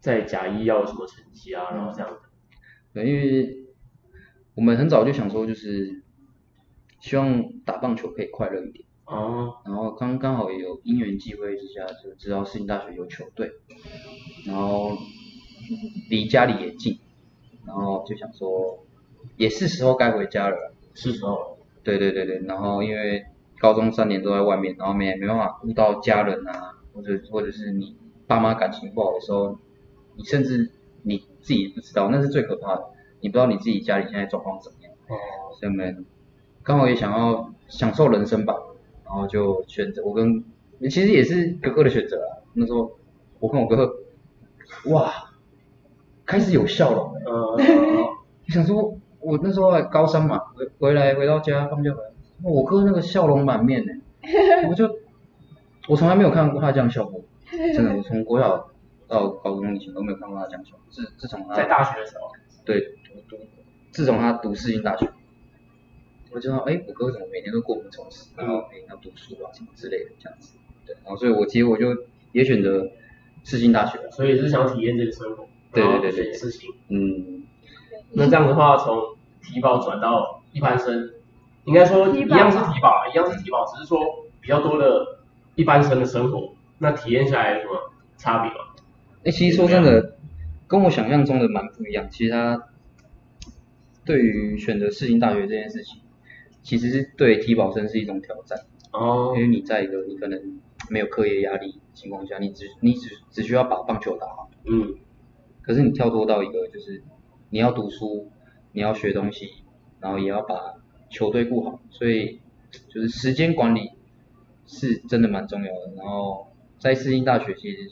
[0.00, 2.20] 在甲一要有什么成绩啊，然后这样的。
[2.92, 3.66] 对，因为
[4.54, 6.02] 我们很早就想说，就是
[7.00, 8.84] 希望打棒球可以快乐一点。
[9.04, 13.50] 哦，然后刚刚好也有因缘际会之下，就知道世新大学有球队，
[14.46, 14.96] 然后
[16.10, 16.98] 离家里也近，
[17.66, 18.84] 然后就想说，
[19.36, 20.74] 也是时候该回家了。
[20.94, 21.58] 是时候了。
[21.84, 23.24] 对对对对，然后因为
[23.60, 29.58] 高中三年都在外面，然后没没办法顾到家人啊，或者或者是你爸妈感情不好的时候，
[30.16, 30.70] 你甚至
[31.02, 32.84] 你自己也不知道，那是最可怕的，
[33.20, 34.92] 你不知道你自己家里现在状况怎么样。
[35.08, 35.14] 哦，
[35.58, 36.04] 所以我们
[36.62, 38.54] 刚好也想要享受人生吧，
[39.04, 40.44] 然后就选择我跟
[40.82, 42.44] 其实也是哥哥的选择啊。
[42.54, 42.92] 那时候
[43.40, 43.90] 我跟我哥，
[44.90, 45.12] 哇，
[46.26, 47.20] 开始有笑容了。
[47.24, 52.10] 呃，我 想说，我那时候还高三嘛，回回来回到家放假回来，
[52.42, 53.92] 我哥那个笑容满面呢，
[54.68, 54.88] 我就
[55.88, 57.20] 我从来没有看过他这样笑过，
[57.50, 58.70] 真的，我从国小
[59.06, 60.76] 到高中以前都没有看过他这样笑。
[60.90, 62.30] 自自从他在大学的时候，
[62.64, 63.36] 对读读，
[63.90, 65.08] 自从他读世新大学，
[66.30, 70.56] 我就说，哎，我哥怎么每天都过得充实，然后每天要读书啊什么之类的这样子。
[70.86, 71.86] 对，然后所以我其实我就
[72.32, 72.86] 也选择
[73.44, 73.98] 世新大学。
[74.10, 76.70] 所以是想体验这个生活，对对对对选事情。
[76.88, 77.42] 嗯，
[78.12, 81.10] 那这样的话，从体保转到一般生，
[81.68, 84.00] 应该说一样是体保啊，一样是体保，只是说
[84.40, 85.20] 比较多的
[85.54, 88.56] 一般生的生活，那体验下来有什么差别吗？
[89.24, 90.16] 哎，其实说真的，
[90.66, 92.08] 跟我想象中的蛮不一样。
[92.10, 92.68] 其实他
[94.04, 96.00] 对于选择世新大学这件事情，
[96.62, 98.58] 其实是对体保生是一种挑战。
[98.90, 100.40] 哦因为你在一个你可能
[100.88, 104.48] 没有课业压力情况下，你只你只只需要把棒球打好。
[104.64, 104.94] 嗯，
[105.60, 107.02] 可是你跳脱到一个就是
[107.50, 108.30] 你要读书，
[108.72, 109.50] 你要学东西，
[110.00, 110.74] 然后也要把
[111.10, 112.40] 球队顾好，所以
[112.88, 113.92] 就是时间管理
[114.66, 115.92] 是真的蛮重要的。
[115.96, 117.90] 然后在世新大学，其实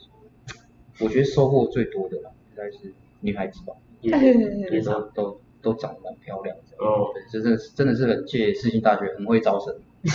[1.01, 4.11] 我觉得收获最多的啦，应该是女孩子吧，也
[4.71, 6.85] 也都都都长得蛮漂亮的。
[6.85, 9.75] 哦，对，这真的是真的是很谢世新大学很会招生。
[10.07, 10.13] 是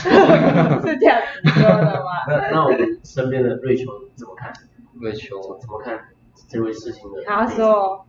[0.99, 2.23] 这样子说的吗？
[2.29, 4.53] 那那我们身边的瑞秋怎么看？
[4.93, 5.99] 瑞秋怎么看
[6.47, 7.23] 这位事情的？
[7.25, 8.05] 他说，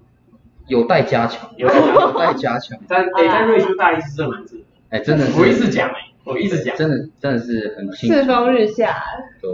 [0.68, 2.78] 有待加强，有待加强。
[2.86, 8.14] 但哎，但瑞秋大一是真的蛮正的，哎，真的是，我一直讲哎，我一直讲，真的真的是很清楚。
[8.14, 9.02] 世风日下，
[9.40, 9.50] 对，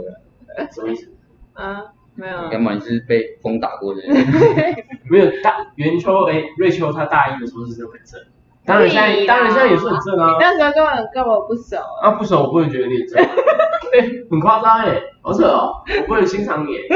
[0.73, 1.09] 什么意思？
[1.55, 1.85] 啊，
[2.17, 4.17] 没有，要么你是被风打过的人，
[5.09, 8.21] 没有大元秋哎，瑞秋他大一的时候是真的很正，
[8.67, 10.33] 当然现在当然现在也是很正啊。
[10.33, 10.37] 你。
[10.41, 13.23] 那时候根本跟我不熟啊，啊，不熟，我不能觉得你很正，
[13.95, 15.73] 哎、很夸张哎，好扯哦，
[16.03, 16.77] 我不能欣赏你。
[16.77, 16.89] 欸。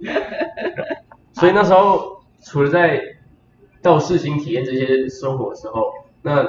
[1.32, 3.00] 所以那时候除了在
[3.80, 5.90] 到世新体验这些生活的时候，
[6.22, 6.44] 那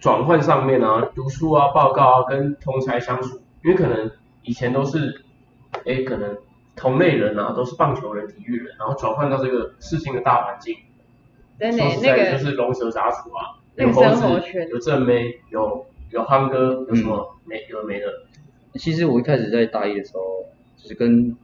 [0.00, 4.10] 转换上面啊，读书啊、报告啊，跟同才相处，因为可能
[4.42, 5.22] 以前都是，
[5.84, 6.38] 哎，可能
[6.74, 10.74] 同类人啊，都是棒球人、体育人，然后转换到这个世新的大环境，
[11.58, 14.66] 真的说实那个在就是龙蛇杂处啊，那个有猴生活圈。
[14.66, 18.06] 子，有正妹，有有憨哥，有什么没有的没的。
[18.74, 20.22] 其实我一开始在大一的时候，
[20.76, 21.36] 就是跟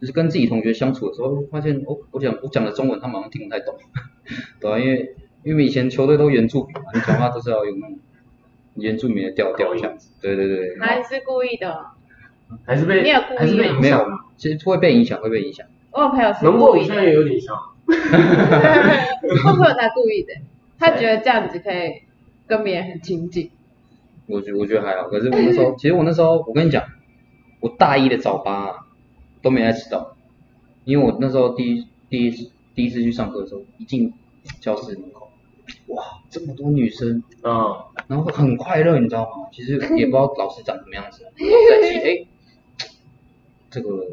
[0.00, 3.76] 就是跟自己同学相处的时候，发现我，我讲我讲的中文他们好像听不太懂，
[4.58, 7.98] 对啊，因为因为以前球队都原住民嘛，你讲话都是要用那种
[8.74, 11.72] 原住民的调调这样子，对对对，还是故意的。
[11.72, 11.86] 哦。
[12.64, 14.06] 还是被你有故意吗还是被影没有
[14.38, 15.66] 其实会被影响，会被影响。
[15.90, 17.54] 我有朋友是故意的，我现在也有点像，
[17.86, 20.32] 我朋友他故意的，
[20.78, 22.02] 他觉得这样子可以
[22.46, 23.50] 跟别人很亲近。
[24.26, 26.82] 我觉我觉得还好，可是我那时候， 其实我那时候，我跟你讲，
[27.60, 28.76] 我大一的早八、啊、
[29.42, 30.16] 都没来迟到，
[30.84, 34.14] 因为我那时候第一第一次第一次去上课的时候，一进
[34.60, 35.27] 教室门口，
[35.88, 37.76] 哇，这么多女生，嗯，
[38.06, 39.48] 然后很快乐，你知道吗？
[39.52, 42.26] 其实也不知道老师长什么样子， 然后在记，哎，
[43.70, 44.06] 这个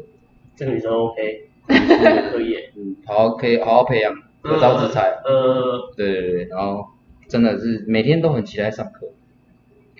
[0.54, 4.14] 这个女生 OK， 可以耶，嗯，好可以好好培养，
[4.44, 6.86] 有招之才，呃，对对对，然后
[7.28, 9.08] 真的是每天都很期待上课，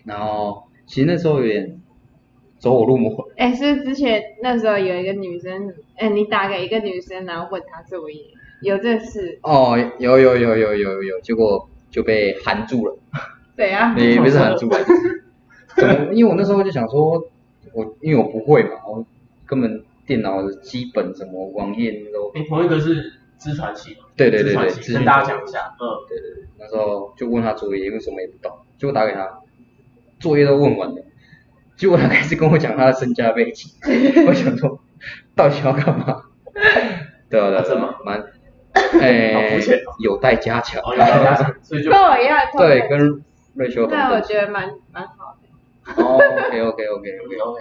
[0.04, 1.80] 然后其实那时候有点
[2.58, 3.28] 走火入魔。
[3.36, 8.22] 哎，是之前那时候有一个女生，哎，你打给一个女生，然后问她作业，
[8.60, 9.38] 有这事？
[9.42, 12.96] 哦，有有有有有有有，结果就被含住了，
[13.56, 14.78] 对啊， 也不是含住了，
[15.76, 16.12] 怎么？
[16.12, 17.22] 因为我那时候就想说，
[17.72, 19.04] 我因为我不会嘛，我
[19.46, 24.06] 根本电脑的基本什么网页都，你同一个是资传系吗？
[24.16, 29.40] 对对对对，跟大家讲一下，嗯，对对对，那时候就问他作业，因为什么也不懂，结果打给他，
[30.18, 31.04] 作业都问完了，
[31.76, 33.70] 结果他开始跟我讲他的身家背景，
[34.26, 34.80] 我想说
[35.34, 36.22] 到底要干嘛？
[37.28, 38.26] 对啊对啊，这么蛮，好
[39.00, 39.58] 哎
[39.98, 40.80] 有待加强。
[40.82, 43.22] 哦，有待加强，所以就跟我一样，对，跟
[43.54, 46.02] 瑞秋我觉得蛮蛮好的。
[46.02, 47.60] 哦，OK OK OK OK，OK。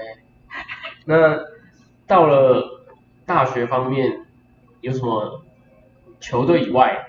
[1.06, 1.40] 那
[2.08, 2.86] 到了
[3.26, 4.26] 大学方面，
[4.82, 5.42] 有什么
[6.20, 7.08] 球队以外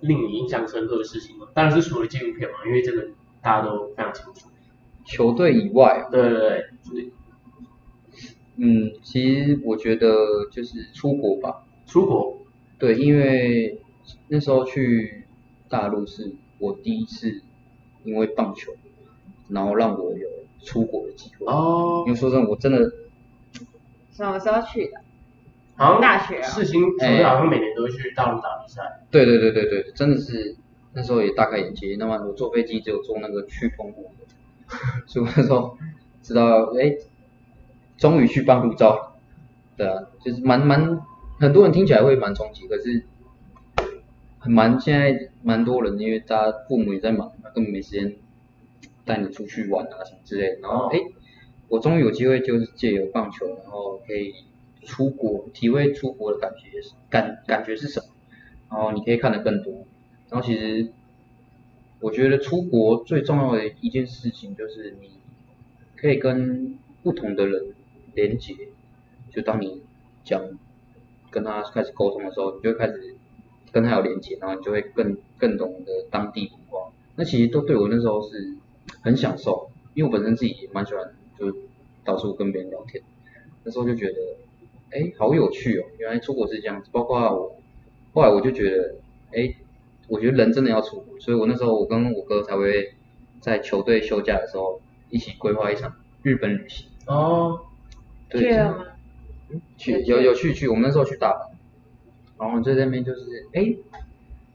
[0.00, 1.46] 令你印象深刻的事情吗？
[1.54, 3.06] 当然是除了纪录片嘛，因为这个
[3.40, 4.48] 大家都非常清楚。
[5.04, 7.10] 球队以外，对对对，就是
[8.56, 10.14] 嗯，其实我觉得
[10.50, 12.36] 就是出国吧，出国，
[12.78, 13.80] 对，因为
[14.28, 15.24] 那时候去
[15.68, 17.42] 大陆是我第一次
[18.04, 18.72] 因为棒球，
[19.48, 20.28] 然后让我有
[20.62, 21.46] 出国的机会。
[21.46, 22.78] 哦因为说真的，我真的
[24.12, 25.00] 什么时候去的？
[25.76, 28.82] 好像大学啊世新球队好像每年都会去大陆打比赛。
[29.10, 30.56] 对对对对对，真的是
[30.92, 31.94] 那时候也大开眼界。
[31.98, 34.10] 那么我坐飞机只有坐那个去澎湖，
[35.06, 35.78] 所以我那时候
[36.20, 36.96] 知道，哎，
[37.96, 39.14] 终于去办护照了。
[39.76, 41.00] 对啊，就是蛮蛮
[41.40, 43.04] 很多人听起来会蛮冲击，可是
[44.40, 48.16] 很蛮现在蛮多人，因为大家父母也在忙，根本没时间
[49.04, 50.60] 带你出去玩啊什么之类的。
[50.62, 50.98] 然后哎，
[51.68, 54.34] 我终于有机会就是借由棒球，然后可以
[54.82, 58.06] 出国，体会出国的感觉是感感觉是什么，
[58.70, 59.84] 然后你可以看得更多。
[60.30, 60.88] 然后其实
[62.00, 65.10] 我觉得出国最重要的一件事情就是你
[65.96, 67.74] 可以跟不同的人
[68.14, 68.54] 连接，
[69.30, 69.82] 就当你
[70.24, 70.42] 讲
[71.30, 73.14] 跟他开始沟通的时候，你就会开始
[73.72, 76.90] 跟他有连接，然后你就会更更懂得当地文化。
[77.16, 78.54] 那其实都对我那时候是
[79.02, 81.04] 很享受，因为我本身自己也蛮喜欢
[81.38, 81.54] 就是
[82.04, 83.02] 到处跟别人聊天，
[83.64, 84.14] 那时候就觉得
[84.90, 86.88] 哎好有趣哦，原来出国是这样子。
[86.92, 87.56] 包括我
[88.14, 88.94] 后来我就觉得
[89.32, 89.54] 哎，
[90.08, 92.94] 我觉得人真的要出国，所以我那时候我跟我哥才会
[93.40, 96.86] 在球队休假的时候一起规划一场日本旅行。
[97.06, 97.60] 哦，
[98.28, 98.40] 对？
[99.76, 101.50] 去有有去去，我们那时候去大阪，
[102.38, 103.20] 然后在那边就是
[103.52, 103.74] 哎，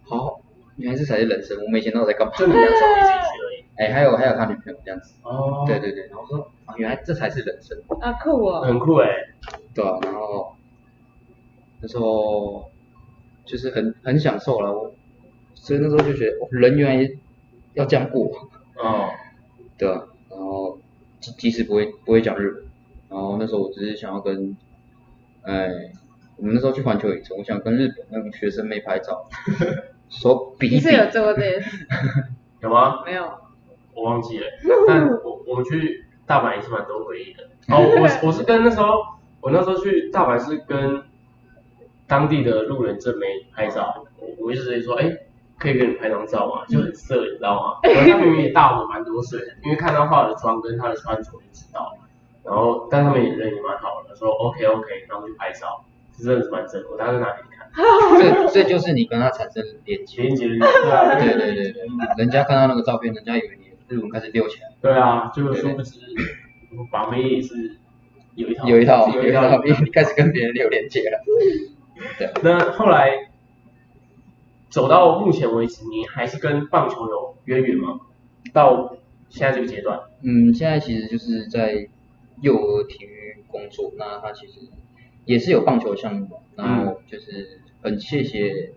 [0.03, 0.41] 好，
[0.77, 2.34] 原来这才是人生，我们以前都有在干嘛？
[2.38, 3.63] 就你两手一起去而已。
[3.75, 9.10] 哎，还有还有他女朋友这样子，哦，对对对，然后说啊，原来这才是人生，啊酷哦，很酷哎。
[9.73, 10.56] 对啊，然后
[11.82, 12.69] 那时候
[13.45, 14.93] 就是很很享受了，我
[15.56, 17.12] 所以那时候就觉得哦人原来
[17.73, 18.29] 要这样过，
[18.77, 19.10] 哦，
[19.77, 20.77] 对啊，然后
[21.19, 22.63] 即即使不会不会讲日文，
[23.10, 24.56] 然后那时候我只是想要跟，
[25.43, 25.69] 哎，
[26.38, 29.25] 我们那时候去环球影城，我想跟日本那个学生妹拍照，
[30.10, 31.88] 说比一比你是，有做过这件事？
[32.62, 33.03] 有吗？
[33.06, 33.29] 没有？
[33.95, 34.45] 我忘记了，
[34.88, 37.43] 但我我们去大阪也是蛮多回忆的。
[37.67, 38.99] 哦，我我是跟那时候
[39.39, 41.03] 我那时候去大阪是跟
[42.08, 45.15] 当地的路人正妹拍照，我我一直说，哎，
[45.60, 46.65] 可以跟你拍张照吗？
[46.67, 47.79] 就很色，你知道吗？
[47.84, 51.95] 然后他明明也大我蛮多岁，因为看他化的妆跟他的穿着就知道。
[52.45, 55.84] 然后但他们也人也蛮好的，说 OK OK，然后去拍照，
[56.17, 56.89] 是真的是蛮真的。
[56.89, 57.69] 我当时拿给你看，
[58.19, 61.84] 这这 就是你跟他产生连接，情人节对啊，对对对对，
[62.17, 65.99] 人家看到那个照片，人家以为你日文开始溜起来，对啊，就殊不知
[66.91, 67.77] 把妹也是
[68.36, 69.60] 有一套，有一套有一套
[69.93, 71.23] 开始跟别人有连接了，
[72.17, 73.29] 对，那后来
[74.69, 77.99] 走到目前为止，你还是跟棒球有渊源吗？
[78.51, 78.95] 到
[79.29, 81.88] 现在这个阶段，嗯，现在其实就是在
[82.41, 84.59] 幼儿体育工作，那他其实
[85.25, 88.71] 也是有棒球项目，然后就是很谢谢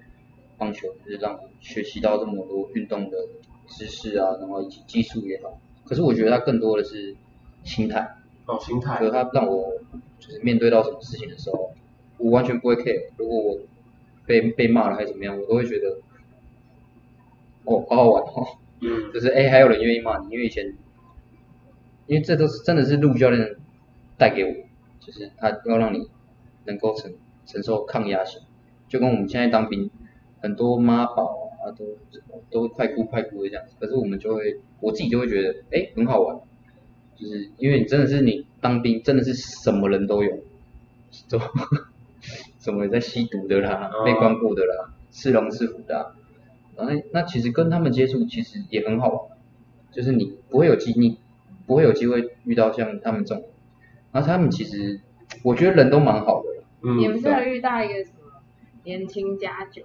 [0.59, 3.17] 棒球，就是让我学习到这么多运动的
[3.67, 5.59] 知识啊，然后以及技术也好。
[5.85, 7.17] 可是我觉得它更多的是
[7.65, 8.17] 心态，
[8.47, 9.73] 哦，心态就是它让我
[10.19, 11.73] 就是面对到什么事情的时候，
[12.19, 13.11] 我完全不会 care。
[13.17, 13.59] 如果我
[14.27, 15.99] 被被骂了还是怎么样，我都会觉得，
[17.65, 18.47] 哦，好好玩哦。
[18.81, 20.77] 嗯，就是哎、还有人愿意骂你，因为以前，
[22.07, 23.57] 因为这都是真的是陆教练
[24.17, 24.53] 带给我，
[25.01, 26.09] 就是他要让你
[26.65, 27.13] 能够承
[27.45, 28.41] 承受抗压性，
[28.89, 29.91] 就跟我们现在当兵，
[30.41, 31.85] 很多妈宝啊都
[32.51, 36.39] 都快哭快哭的这样子，可是我们就会我自己就会觉得哎、很好玩，
[37.17, 40.39] 就是因为你真的是你当兵真的是什么人都有，
[41.29, 41.41] 都
[42.59, 46.17] 什么在吸毒的啦，被关过的啦，是龙是虎的、啊。
[46.77, 49.39] 然后那其实跟他们接触其实也很好玩，
[49.93, 51.19] 就是你不会有机你
[51.67, 53.45] 不会有机会遇到像他们这种，
[54.13, 55.01] 然后他们其实
[55.43, 56.65] 我觉得人都蛮好的啦。
[56.83, 58.41] 嗯，你们是有遇到一个什么
[58.85, 59.83] 年轻家酒？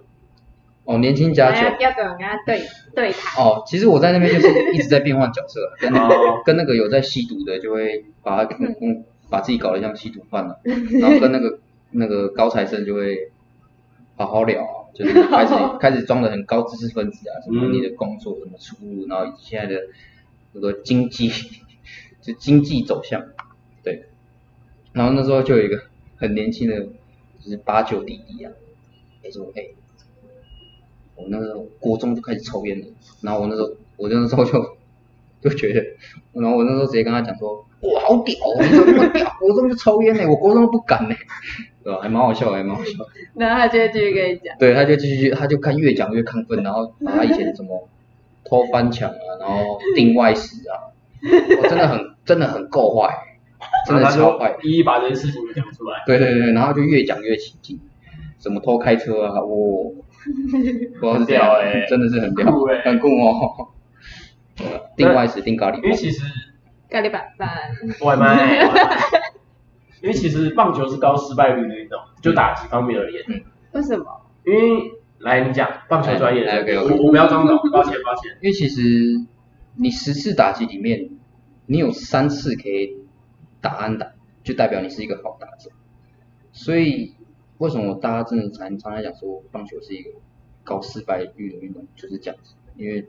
[0.84, 1.62] 哦，年轻家酒。
[1.62, 2.62] 要要怎么跟他对
[2.94, 3.44] 对谈？
[3.44, 6.42] 哦，其实我在那边就是 一直在变换角色，跟哦。
[6.44, 9.04] 跟那个有在吸毒的就会把他嗯嗯。
[9.30, 10.60] 把自己搞得像吸毒犯了、
[11.00, 11.58] 然后跟那个
[11.92, 13.30] 那个高材生就会
[14.14, 17.72] 好好聊啊，就是开始 开始装的很高知识分子啊，什么嗯。
[17.72, 19.80] 你的工作什么出路，然后以及现在的
[20.52, 21.30] 那个经济
[22.22, 23.22] 就经济走向，
[23.82, 24.06] 对，
[24.92, 25.82] 然后那时候就有一个
[26.16, 28.52] 很年轻的，就是八九弟弟啊，
[29.22, 29.66] 他说哎。
[31.14, 32.86] 我那时候国中就开始抽烟了，
[33.20, 34.76] 然后我那时候我那时候就
[35.40, 35.80] 就觉得，
[36.32, 39.30] 然后我那时候直接跟他讲说，哇，好屌哦，你怎么那么屌？
[39.38, 41.14] 国中就抽烟呢，我国中都不敢呢，
[41.84, 42.00] 对吧？
[42.02, 43.06] 还蛮好笑的，还蛮好笑的。
[43.34, 47.88] 然后他就会继续跟你讲，对，他就继续，他就看越讲越亢奋，然后把他以前什么
[48.44, 50.90] 偷翻墙啊，然后定外食啊，
[51.62, 53.08] 我真的很真的很够坏，
[53.86, 54.56] 真的超坏。
[54.62, 57.80] 一一把这些事情都讲出来，对对对，然后就越讲越起劲，
[58.38, 59.92] 什么偷开车啊，我
[61.00, 61.86] 不知道是这样很屌欸。
[61.88, 62.80] 真的是很屌，酷欸。
[62.82, 63.68] 很酷哦。
[64.56, 66.22] 对啊定外食定咖喱，因为其实
[66.90, 67.48] 咖喱板饭，
[68.04, 68.60] 外卖，
[70.02, 73.24] 因为其实棒球是高失败率的运动，就打击方面而言，
[73.72, 74.04] 为什么？
[74.44, 78.82] 因为来你讲棒球专业的来人，，OK，OK 我我不要装懂，抱歉抱歉，因为其实
[79.76, 81.08] 你十次打击里面，
[81.72, 82.98] 你有三次可以
[83.62, 84.12] 打安打，
[84.44, 85.70] 就代表你是一个好打者。
[86.52, 87.14] 所以
[87.56, 90.10] 为什么大家真的常常在讲说棒球是一个
[90.62, 93.08] 高失败率的运动，就是这样子，因为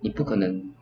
[0.00, 0.72] 你不可能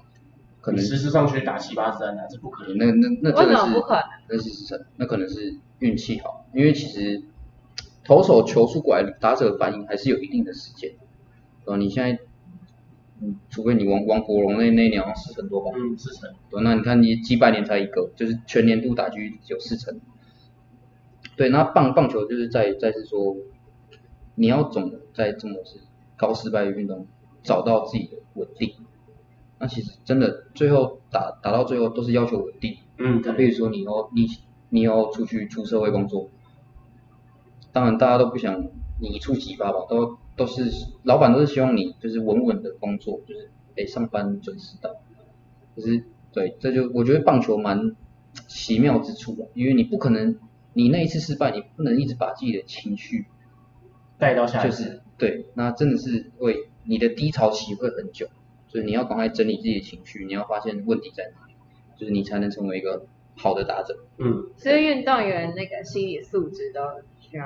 [0.61, 2.77] 可能实质上去打七八十安打，这不可能。
[2.79, 4.03] 那那那为真的是不可能？
[4.29, 7.21] 那是真的，那可能是运气好，因为其实
[8.05, 10.93] 投手球出过来，打者反应还是有一定的时间，
[11.65, 11.77] 对吧？
[11.77, 12.21] 你现在，
[13.23, 16.31] 嗯，除非你王王国荣那那一年好像四成多吧，嗯，四成。
[16.51, 19.99] 对，那你看你几百年才一个，就是全年度打击有四成。
[21.37, 23.37] 对，那棒棒球就是在在是说，
[24.35, 25.81] 你要总在这么是
[26.17, 27.07] 高失败的运动
[27.43, 28.75] 找到自己的稳定。
[29.59, 32.77] 那其实真的最后打打到最后都是要求稳定。
[32.99, 34.27] 嗯，那比如说你要你
[34.69, 36.29] 你要出去出社会工作，
[37.73, 38.63] 当然大家都不想
[39.01, 40.71] 你一触即发吧，都都是
[41.03, 44.91] 老板都是希望你就是稳稳的工作，就是得上班准时到。
[45.75, 47.97] 可是对，这就我觉得棒球蛮
[48.47, 50.39] 奇妙之处吧，因为你不可能
[50.75, 53.25] 你那一次失败，你不能一直把自己的情绪
[54.19, 54.85] 带到下一次。
[54.85, 58.29] 就是对，那真的是会你的低潮期会很久，
[58.69, 61.55] 所以你要赶快整理自己的情绪，你要发现问题在哪里，
[61.99, 63.07] 就是你才能成为一个
[63.37, 63.97] 好的打者。
[64.19, 66.81] 嗯，所以运动员那个心理素质都
[67.19, 67.45] 需要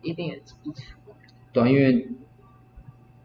[0.00, 0.72] 一定的基础。
[1.58, 2.08] 对啊，因为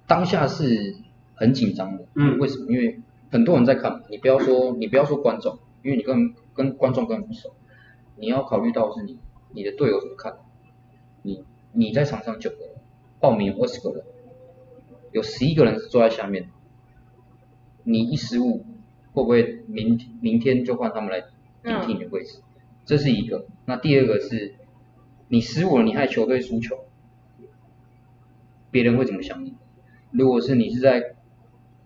[0.08, 0.96] 当下是
[1.36, 2.06] 很紧张的。
[2.16, 2.72] 嗯为什么？
[2.72, 3.00] 因为
[3.32, 7.54] 很多人在看，你不要说你不要说观众，因为你跟跟观众根本不熟，
[8.18, 9.18] 你要考虑到是你
[9.52, 10.38] 你的队友怎么看，
[11.22, 12.76] 你你在场上九个人，
[13.20, 14.04] 报名有二十个人，
[15.12, 16.50] 有十一个人是坐在下面，
[17.84, 18.66] 你一失误，
[19.14, 21.22] 会不会明明天就换他们来
[21.64, 22.42] 顶替你的位置？
[22.86, 23.46] 这是一个。
[23.66, 24.56] 那第二个是，
[25.30, 26.86] 你失误了，你害球队输球，
[28.74, 29.54] 别人会怎么想你？
[30.10, 31.14] 如果是你是在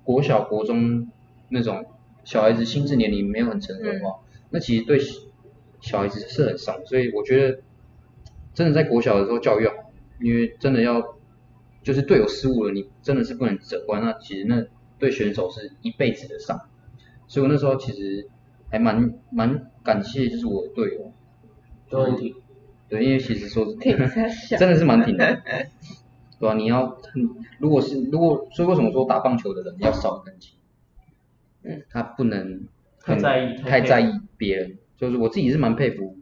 [0.05, 1.09] 国小、国中
[1.49, 1.85] 那种
[2.23, 4.97] 小孩子心智年龄没有很成熟的话，那其实对
[5.81, 6.85] 小孩子是很伤。
[6.85, 7.59] 所以我觉得，
[8.53, 9.73] 真的在国小的时候教育好，
[10.21, 11.17] 因为真的要
[11.83, 14.65] 就是队友失误了，你真的是不能责怪，那其实那
[14.97, 16.57] 对选手是一辈子的伤。
[17.27, 18.29] 所以我那时候其实
[18.69, 21.11] 还蛮蛮感谢，就是我的队友，
[21.89, 22.33] 都很挺。
[22.89, 23.97] 对，因为其实说挺
[24.57, 25.41] 真的是蛮挺的，
[26.39, 30.53] 对吧、你要，嗯如果是如果，所以为什么说打棒球的人要少一根筋？
[31.63, 32.67] 嗯，他不能
[33.01, 34.77] 太很在意太太在意别人。
[34.97, 36.17] 就是我自己是蛮佩服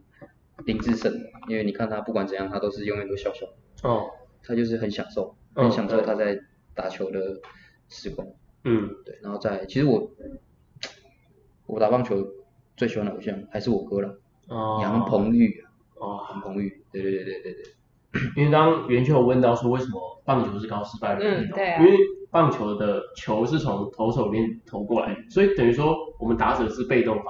[0.64, 3.46] 林志胜的，因为你看他不管怎样，他都是永远都笑笑，
[3.82, 4.10] 哦，
[4.42, 6.38] 他就是很享受，嗯很享受他在
[6.74, 7.40] 打球的
[7.88, 8.26] 时光。
[8.64, 10.10] 嗯，对，然后再其实我
[11.66, 12.26] 我打棒球
[12.76, 17.64] 最喜欢的偶像还是我哥了，哦，杨鹏玉啊，哦，杨鹏玉，对对对对对对。
[18.36, 21.96] 因为刚刚袁秋有问到说为什么棒球是高失败率的运动，嗯对啊因为
[22.30, 27.26] 棒球的球是从投手里面投过来，所以等于说我们打者是被动方，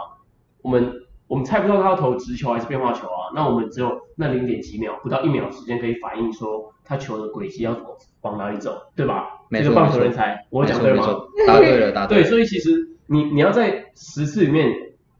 [0.62, 0.92] 我们
[1.28, 7.82] 我们猜不到他要投直球还是变化球啊，那我们只有那零点几秒，不到一秒时间可以反应说他球的轨迹要往
[8.22, 9.28] 往哪里走，对吧？
[9.48, 11.02] 没错这个棒球人才，我讲对吗？
[11.04, 12.24] 错没错，答对了， 答对，了。
[12.24, 12.70] 所以其实
[13.06, 14.72] 你你要在十次里面，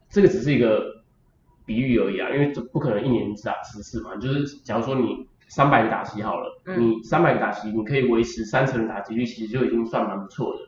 [0.09, 0.81] 这个只是一个
[1.65, 4.15] 比喻而已啊，因为这不可能一年只打十次嘛。
[4.17, 10.59] 就是假如说你三百个打席好了，嗯你三百个打席，你可以维持三成的打击率，其实就已经算蛮不错的。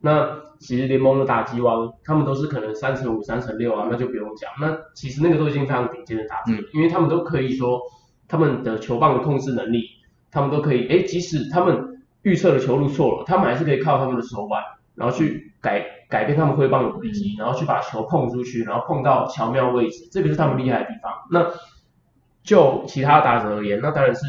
[0.00, 4.50] 那其实联盟的打击王，他们都是可能三成五、三成六啊，那就不用讲。
[4.60, 7.80] 那其实那个都已经非常顶尖的打击，嗯因为他们都可以说
[8.28, 9.84] 他们的球棒的控制能力，
[10.30, 14.62] 他们都可以，哎，即使他们预测的球路错了，他们还是可以靠他们的手腕，
[14.94, 21.12] 然后去改改变他们挥棒的轨迹，然后去把球碰出去，然后碰到巧妙位置，这个是他们厉害的地方。
[21.30, 21.46] 那
[22.44, 24.24] 就其他打者而言，那当然是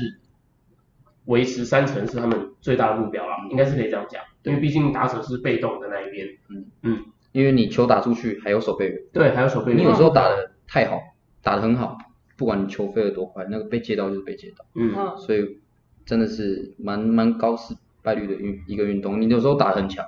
[1.25, 10.99] 维持三成是他们最大的目标啦，应该是可以这样讲，因为毕竟打者是被动的那一边，嗯嗯因为你球打出去还有守备员，对，还有守备员，你有时候打的太好，
[11.43, 11.97] 打的很好，
[12.37, 15.59] 不管你球飞得多快，那个被接到就是被接到，嗯，嗯，所以
[16.05, 19.19] 真的是蛮蛮高失败率的运一个运动。
[19.19, 20.05] 你有时候打得很强，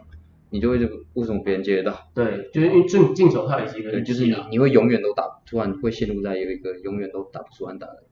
[0.50, 2.10] 你就会这个为什么别人接得到？
[2.14, 8.04] 对，就是因为进进手套也是一个对，运就是你你会永远都打，突然会陷入在有一个永远都打不出安打的，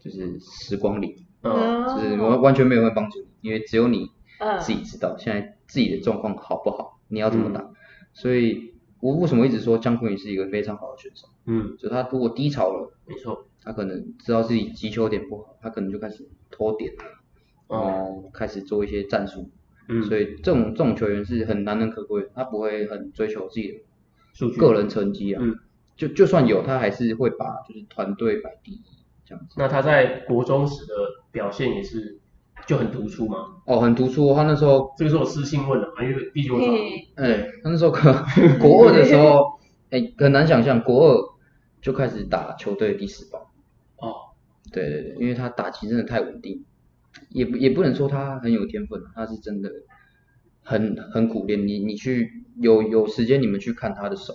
[0.00, 7.70] 就是时光里，嗯，就是完完全没有人会帮助你，因为只有你嗯自己知道现在自己的状况好不好，你要怎么打。
[8.12, 11.28] 所以我为什么一直说江坤宇是一个非常好的选手？
[11.46, 16.92] 嗯，就他如果低潮了，没错，他可能知道自己击球点不好，他可能就开始拖点，
[17.68, 19.48] 然后开始做一些战术。
[19.88, 23.78] 嗯，所以这种这种球员是很难能可贵，他不会很追求自己的
[24.32, 25.42] 数据个人成绩啊。
[25.44, 25.58] 嗯
[25.94, 28.80] 就就算有，他还是会把就是团队摆第一
[29.26, 29.54] 这样子。
[29.58, 30.94] 那他在国中时的
[31.30, 32.18] 表现也是
[32.66, 34.34] 就很突出嘛，哦，很突出哦。
[34.34, 38.00] 他那时候，这个是我私信问的嘛，因为毕竟我找你，哎，他那时候国
[38.58, 39.60] 国二的时候，
[39.90, 41.18] 哎，很难想象国二
[41.82, 43.42] 就开始打球队第四棒。
[43.98, 44.32] 哦，
[44.72, 46.64] 对对对，因为他打击真的太稳定，
[47.30, 49.70] 也不也不能说他很有天分，他是真的
[50.62, 51.66] 很很苦练。
[51.66, 54.34] 你你去有有时间你们去看他的手，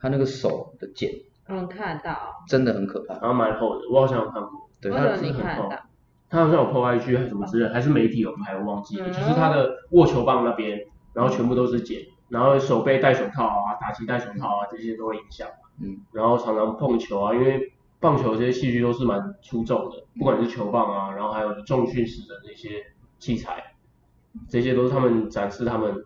[0.00, 1.10] 他那个手的茧
[1.48, 2.44] 嗯，看得到。
[2.46, 3.14] 真的很可怕。
[3.14, 4.68] 然后蛮厚的，我好像有看过。
[4.80, 5.68] 对，他为什么你很厚？
[6.30, 9.06] 他好像有 PO IG 还是什么之类，还是媒体有拍，我忘记了。
[9.08, 15.48] 嗯就是他的握球棒那边，然后全部都是茧，然后手背戴手套啊，打击戴手套啊，这些都会影响。
[15.80, 22.86] 嗯，然后常常碰球啊，因为棒球这些器具都是蛮出众的，不管是球棒啊，然后还有重训时的那些
[23.18, 23.74] 器材，
[24.48, 26.04] 这些都是他们展示他们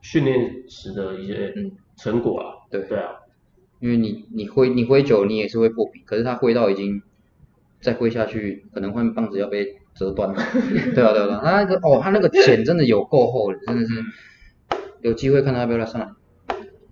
[0.00, 2.54] 训练时的一些嗯成果啦。
[2.70, 3.12] 对对啊，
[3.80, 7.02] 因为你你挥你挥久，你也是会破皮，可是他挥到已经
[7.80, 10.36] 再挥下去，可能换棒子要被折断了。
[10.94, 14.02] 对啊对啊，对啊他那个哦，他那个茧真的有够厚的，真的是
[15.02, 16.08] 有机会看他要不要来上来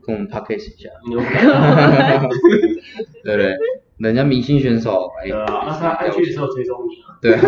[0.07, 1.27] 跟我们 p a c k a s e 一下，牛逼！
[3.25, 3.57] 对不对？
[3.99, 7.17] 人家明星选手，哎，对啊，那他 IG 的时候追踪你啊。
[7.21, 7.41] 对啊，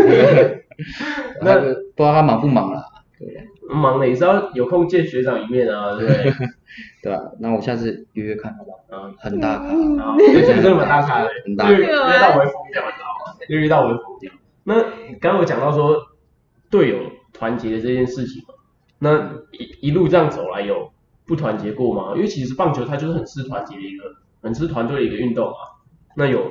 [1.42, 2.82] 那 那不知道他忙不忙啦，
[3.18, 3.44] 对不对？
[3.74, 6.32] 忙了也是要有空见学长一面啊，对不对？
[7.02, 8.78] 对啊，那我下次约约看好不好？
[8.90, 13.36] 嗯，很大咖，啊，真的蛮大咖的，很大约约到我会疯掉，你知道吗？
[13.48, 14.32] 约到我会疯掉。
[14.64, 14.74] 那
[15.20, 15.96] 刚刚我讲到说
[16.70, 16.98] 队友
[17.32, 18.54] 团结的这件事情嘛，
[19.00, 19.18] 那
[19.52, 20.90] 一一路这样走来有
[21.28, 22.14] 不团结过吗？
[22.16, 24.04] 因为其实棒球它就是很吃团结的一个，
[24.40, 25.78] 很吃团队的一个运动啊。
[26.16, 26.50] 那有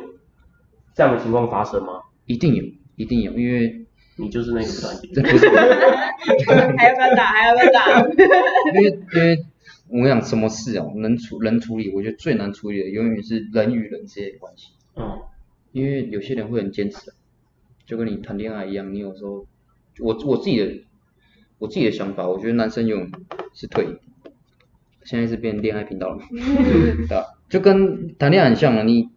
[0.94, 2.04] 这样的情况发生吗？
[2.26, 2.64] 一定有，
[2.96, 3.86] 一定有，因为
[4.18, 5.50] 你就是那个不团结这不是。
[6.78, 7.26] 还要不要打？
[7.26, 8.02] 还要不要打？
[8.76, 9.46] 因为因为
[9.90, 14.74] 我跟你讲，什么事哦，能处能处理，我觉得最难处理的永远是人与人之间的关系。
[14.96, 15.20] 嗯，
[15.72, 17.14] 因为有些人会很坚持，
[17.86, 19.46] 就跟你谈恋爱一样，你有时候，
[20.00, 20.84] 我我自己的
[21.60, 23.12] 我自己的想法，我觉得男生永远
[23.54, 23.98] 是退隐，
[25.08, 26.24] 现在是变恋爱频道了嘛，
[27.08, 27.26] 对吧？
[27.48, 29.10] 就跟谈恋爱很像啊，你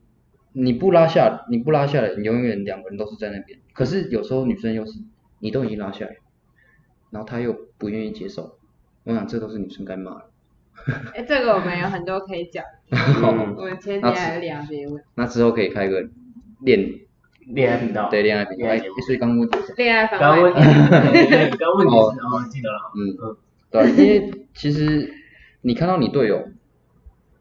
[0.53, 3.59] 你不拉下，你不拉下来，你永远两个人都是在那边。
[3.73, 5.01] 可是有时候女生又是，
[5.41, 6.17] 你都已经拉下来，
[7.11, 8.57] 然后她又不愿意接受，
[9.03, 10.25] 我想这都是女生该骂的。
[11.15, 12.65] 哎，这个我们有很多可以讲。
[12.91, 15.03] 嗯 我们前几天还聊这些问。
[15.17, 16.09] 那之后可以开个
[16.61, 17.01] 恋
[17.47, 18.67] 恋爱频道，对恋爱频道，
[19.07, 23.37] 所以刚刚问题是恋爱番刚刚问外题，刚刚问题是哦，记得了，嗯嗯，
[23.71, 25.13] 对啊、因为其实
[25.63, 26.49] 你看到你队友，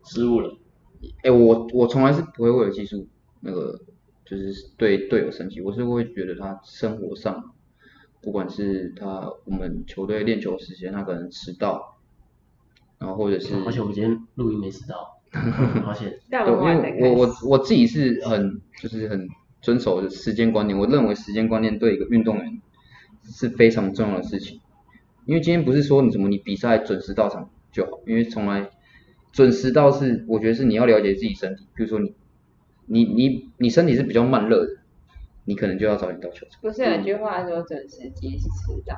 [0.03, 0.57] 失误了，
[1.23, 3.07] 哎，我我从来是不会为了技术
[3.41, 3.79] 那个
[4.25, 7.53] 就是对队友生气，我是会觉得他生活上，
[8.21, 11.97] 不管是他我们球队练球时间，他可能迟到，
[12.97, 15.19] 然后或者是而且我们今天录音没迟到，
[15.85, 19.27] 好险，但对，我我我我自己是很就是很
[19.61, 22.61] 遵守的时间观念，我认为时间观念对一个运动员
[23.23, 24.59] 是非常重要的事情。
[25.25, 28.69] 因为今天不是说你什么你比赛准时到场就好，因为从来
[29.31, 32.13] 准时到是我觉得是你要了解自己身体，比如说你
[32.87, 34.77] 你你你身体是比较慢热的，
[35.45, 36.59] 你可能就要早点到球场。
[36.61, 38.95] 不是有一句话说准时即是迟到？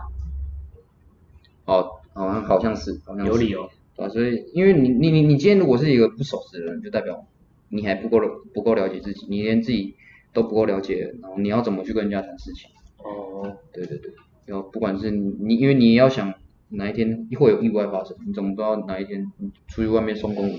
[1.66, 7.26] 哦，好像好像是好像是有理由，对啊，所以因为你你你你今天如果是一个不守时的人，就代表
[7.70, 8.20] 你还不够
[8.54, 9.96] 不够了解自己，你连自己
[10.34, 12.70] 都不够了解，然后你要怎么去跟人家谈事情？
[12.98, 14.12] 哦，对对对，
[14.46, 16.34] 然后不管是你你因为你要想
[16.72, 20.54] 哪一天会有意外发生，你怎么不知道哪一天你出去外面送公务，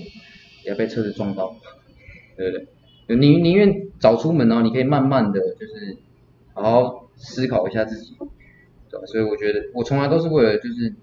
[0.64, 1.56] 也要被车子撞到，
[2.36, 3.16] 对不对？
[3.16, 5.96] 你宁愿早出门，然后你可以慢慢的就是
[6.54, 8.14] 好好思考一下自己，
[8.90, 9.06] 对吧？
[9.06, 10.94] 所以我觉得我从来都是为了就是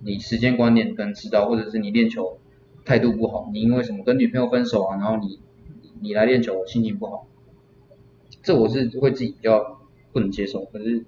[0.00, 2.38] 你时间观念跟知道，或者是你练球
[2.84, 5.38] 态度不好，你因为什么跟女朋友分手啊，然后你
[6.00, 7.26] 你来练球心情不好，
[8.42, 9.80] 这我是会自己比较
[10.12, 11.04] 不能接受，可是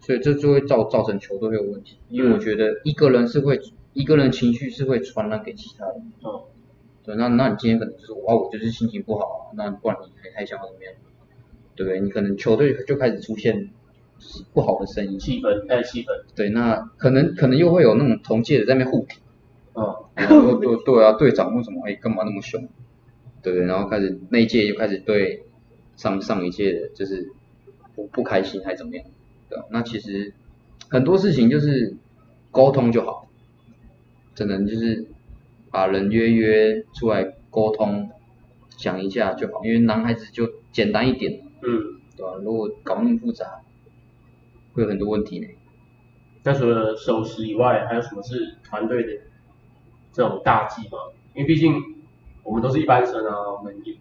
[0.00, 3.60] 所以这就会造造成球队会有问题，因为我觉得一个人是会
[3.92, 6.44] 一个人情绪是会传染给其他人，哦，
[7.04, 10.92] 对，那那你今天可能就是哇，我就是心情不好啊，那不然你还还想要怎么样？
[11.76, 12.00] 对不对？
[12.00, 13.70] 你可能球队就开始出现
[14.52, 19.20] 不好的声音，气氛太气氛，对，那可能可能又会有那种同届的在那边互挺，
[19.74, 22.68] 嗯，对对啊，队长为什么哎干嘛那么凶？
[23.42, 23.66] 对不对？
[23.66, 25.44] 然后开始那一届又开始对
[25.96, 27.32] 上上一届的就是
[27.94, 29.04] 不不开心还怎么样？
[29.50, 30.32] 对啊，那其实
[30.88, 31.96] 很多事情就是
[32.50, 33.28] 沟通就好，
[34.34, 35.06] 真的就是
[35.70, 38.08] 把人约约出来沟通，
[38.76, 43.60] 讲一下就好，因为男孩子就简单一点，嗯，对吧、如果搞那么复杂，
[44.72, 45.46] 会有很多问题呢。
[46.42, 49.12] 那除了守时以外，还有什么是团队的
[50.12, 50.96] 这种大忌吗？
[51.34, 51.74] 因为毕竟
[52.42, 53.94] 我们都是一般生啊，我们也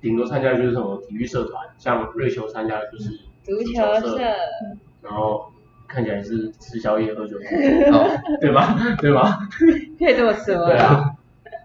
[0.00, 3.10] 顶多参加的就是什么体育社团，像瑞秋参加的就是
[3.42, 4.24] 足球社，社，
[5.02, 5.52] 然后
[5.86, 7.36] 看起来是吃宵夜喝酒，
[7.92, 8.08] 哦，
[8.40, 8.76] 对吧？
[9.00, 9.38] 对吧？
[9.98, 10.66] 可以这么说。
[10.66, 11.14] 对啊，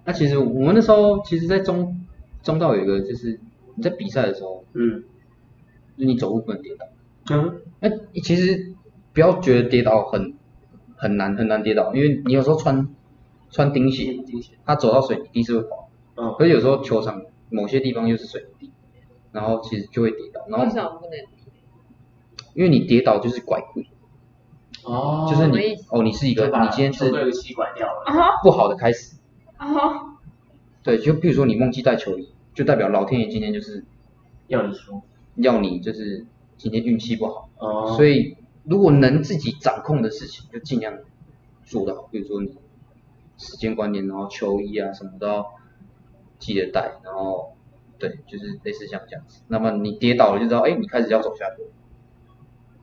[0.05, 2.05] 那其实我们那时候，其实，在中
[2.41, 3.39] 中道有一个，就是
[3.75, 5.03] 你在比赛的时候，嗯
[5.97, 6.85] 就是你走路不能跌倒。
[7.35, 7.89] 嗯，那
[8.21, 8.73] 其实
[9.13, 10.33] 不要觉得跌倒很
[10.95, 12.87] 很难很难跌倒，因为你有时候穿
[13.51, 15.77] 穿钉鞋，钉鞋它走到水泥地是会滑，
[16.15, 18.71] 嗯可是有时候球场某些地方又是水泥地，
[19.31, 21.11] 然后其实就会跌倒，然为后什么不能？
[22.53, 23.85] 因为你跌倒就是拐棍，
[24.83, 27.11] 哦就是你哦你是一个你今天是
[28.43, 29.17] 不好的开始，
[29.57, 29.67] 啊！
[30.83, 33.85] 对，就比如说你忘记带球衣，就代表老天爷今天就是
[34.47, 35.01] 要你输。
[35.37, 36.27] 要你就是
[36.57, 40.99] 今天运气不好，哦所以如果能自己掌控的事情，就尽量
[41.63, 42.07] 做到。
[42.11, 42.55] 比如说你
[43.35, 45.53] 时间观念，然后球衣啊什么都要
[46.37, 47.55] 记得带，然后
[47.97, 49.41] 对，就是类似像这样子。
[49.47, 51.65] 那么你跌倒了就知道，哎，你开始要走下坡。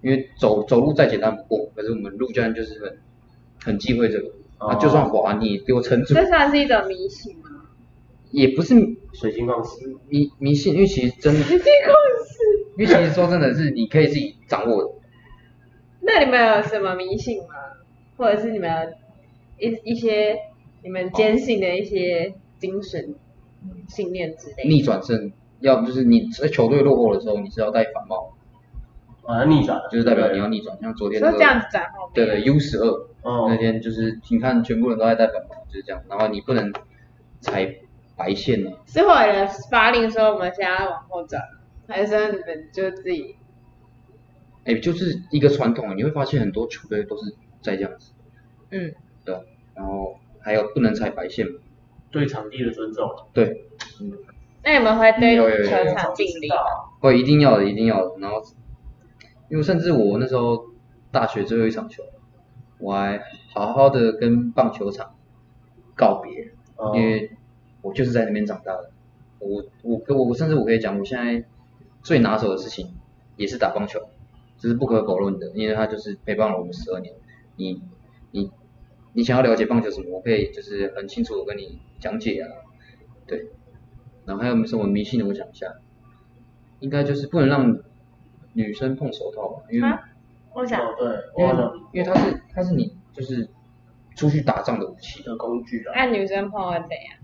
[0.03, 2.99] 因为走走路再简单不过，可是我们陆教练就是很
[3.65, 7.51] 很忌讳这个，啊，就算滑你也给我撑住，这算是一种迷信吗？
[8.31, 8.75] 也不是
[9.13, 12.61] 水晶矿石，迷迷信，因为其实真的，这个是。
[12.79, 14.91] 因为其实说真的是你可以自己掌握的。
[16.01, 17.49] 那你们有什么迷信吗？
[18.17, 18.95] 或者是你们
[19.59, 20.37] 一一些
[20.83, 23.15] 你们坚信的一些精神
[23.89, 24.69] 信念之类的？
[24.69, 28.33] 逆转胜，要不就是你在球队落后的时候，你是要戴反帽，
[29.31, 30.77] 啊，逆转了，就是代表你要逆转。
[30.81, 31.67] 像昨天那个，说这样子
[32.13, 32.87] 对对 U 十二
[33.23, 36.03] 哦那天就是你看全部人都在戴反帽，就是这样。
[36.09, 36.73] 然后你不能
[37.41, 37.77] 踩
[38.17, 41.41] 白线呢、是会有人发令说我们现在往后转，
[41.89, 43.37] 还是说你们就自己？
[44.65, 48.13] 哎，就是一个传统，你会发现很多球队都是在这样子，
[48.71, 48.93] 嗯，
[49.25, 49.35] 对。
[49.75, 51.53] 然后还有不能踩白线嘛，
[52.11, 53.09] 对场地的尊重。
[53.33, 53.65] 对，
[54.63, 56.57] 那你们会对球场敬礼吗？
[57.01, 58.19] 会一定要的，一定要的。
[58.21, 58.43] 然后，
[59.51, 60.67] 因为甚至我那时候
[61.11, 62.03] 大学最后一场球，
[62.79, 63.21] 我还
[63.53, 65.15] 好好的跟棒球场
[65.95, 67.33] 告别，哦因为
[67.83, 68.91] 我就是在那边长大的。
[69.41, 71.45] 我我可我我甚至我可以讲，我现在
[72.03, 72.95] 最拿手的事情
[73.37, 74.01] 也是打棒球，
[74.59, 77.15] 这是不可否认的，因为它就是陪伴了我们十二年。
[77.57, 77.83] 你
[78.31, 78.51] 你
[79.15, 82.49] 你想要了解棒球什么，我可以就是很清楚的跟你讲解啊，
[83.27, 83.49] 对。
[84.27, 85.27] 然后还有什么迷信的？
[85.27, 85.67] 我想一下，
[86.79, 87.79] 应该就是不能让
[88.53, 90.01] 女生碰手套吧，因为、啊
[90.53, 91.55] 我想哦，对，因为
[91.93, 93.49] 因为它是它是你就是
[94.17, 97.17] 出去打仗的武器，的工具啊，那女生碰会怎样？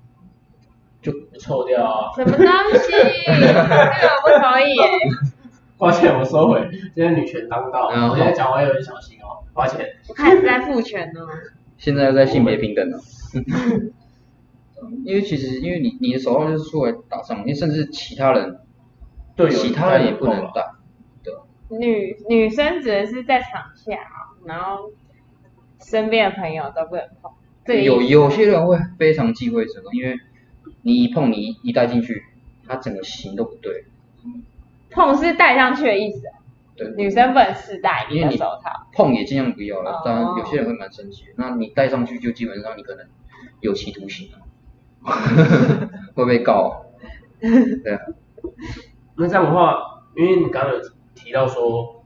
[1.03, 2.11] 就臭掉啊！
[2.16, 2.47] 什么东
[2.79, 2.91] 西？
[3.27, 3.61] 这个
[4.24, 4.83] 我不可以耶。
[5.77, 9.85] 抱歉，我收回，今天女权当道，嗯我现在讲话要很小心哦，抱歉。
[10.09, 11.20] 我开始在父权呢。
[11.77, 12.99] 现在在性别平等了。
[15.05, 18.61] 因为其实因为你你的手套就是出来打仗，因为甚至其他人
[19.35, 20.76] 对其他人也不能戴，对吧？
[21.69, 24.91] 女女生指的是在场下啊，然后
[25.81, 27.33] 身边的朋友都不能碰。
[27.64, 30.19] 这个意思有有些人会非常忌讳这个，因为
[30.83, 32.23] 你一碰你一一戴进去，
[32.67, 33.85] 它整个型都不对。
[34.91, 36.39] 碰是戴上去的意思啊，
[36.77, 38.87] 对，女生不能试戴你因为你的手套。
[38.93, 41.25] 碰也尽量不要了哦，当然有些人会蛮生气。
[41.37, 43.07] 那你戴上去就基本上你可能
[43.61, 44.31] 有期徒刑
[45.03, 45.12] 啊，
[46.14, 46.87] 会被告。
[47.41, 48.01] 对啊，
[49.19, 49.75] 那这样的话，
[50.17, 50.81] 因为你刚刚有
[51.17, 52.05] 提到说，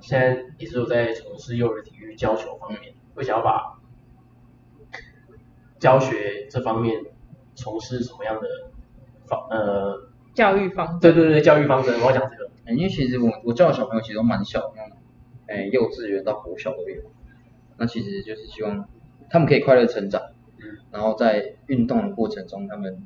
[0.00, 3.78] 现在也是有在从事幼儿体育教球方面，会想要把
[5.78, 7.04] 教学这方面
[7.54, 8.48] 从事什么样的
[9.26, 12.50] 方呃，教育方对对对，教育方针，我要讲这个。
[12.68, 14.96] 因为其实我我教的小朋友其实都蛮小，那种，
[15.48, 17.02] 哎，幼稚园到国小都有。
[17.76, 18.88] 那其实就是希望
[19.28, 20.22] 他们可以快乐成长，
[20.58, 23.02] 嗯，然后在运动的过程中，他们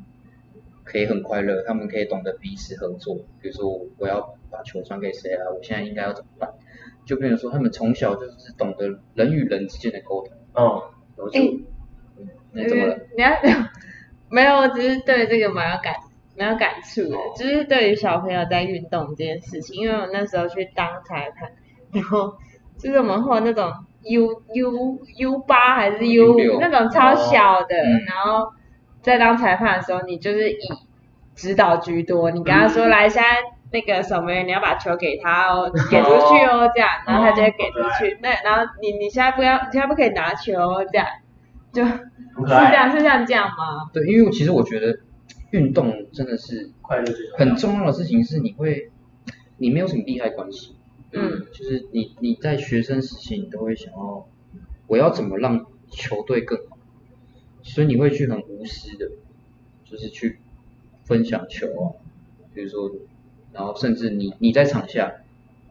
[0.87, 3.17] 可以很快乐，他们可以懂得彼此合作。
[3.43, 3.69] 比如说
[3.99, 6.49] 我要把球传给谁啊，我现在应该要怎么办？
[7.05, 11.45] 就比如说他们从小就是懂得人与人之间的沟通，哦，然后就，哎
[12.19, 12.99] 嗯那怎么了？
[13.17, 13.31] 你要
[14.31, 15.95] 没有，我只是对这个蛮有感
[16.37, 21.53] 蛮有感触的，就是对于小朋友在运动这件事情，因为我那时候去当裁判，
[21.93, 22.35] 然后
[22.79, 23.73] 就是我们会有那种
[24.03, 28.05] U U U 八还是 U U6 那种超小的，嗯。
[28.05, 28.53] 然后
[29.07, 30.59] 在当裁判的时候，你就是以
[31.35, 33.29] 指导居多，你跟他说、来，现在
[33.73, 41.07] 那个守门员你要把球给他哦，给出去哦，这样，然后他就会给出去，那然后你你现在不要，你现在不可以拿球哦，这样，
[41.73, 41.85] 就。
[42.39, 43.89] 是这样是像这样吗？
[43.95, 44.95] 对，因为其实我觉得
[45.53, 47.39] 运动真的是快乐最重要。
[47.39, 48.91] 很重要的事情是你会，
[49.57, 50.77] 你没有什么利害关系，
[51.13, 54.29] 嗯，就是你你在学生时期你都会想要，
[54.87, 56.76] 我要怎么让球队更好，
[57.67, 59.11] 所以你会去很无私的，
[59.85, 60.39] 就是去
[61.05, 61.93] 分享球啊，
[62.55, 62.91] 比如说，
[63.53, 65.13] 然后甚至你你在场下，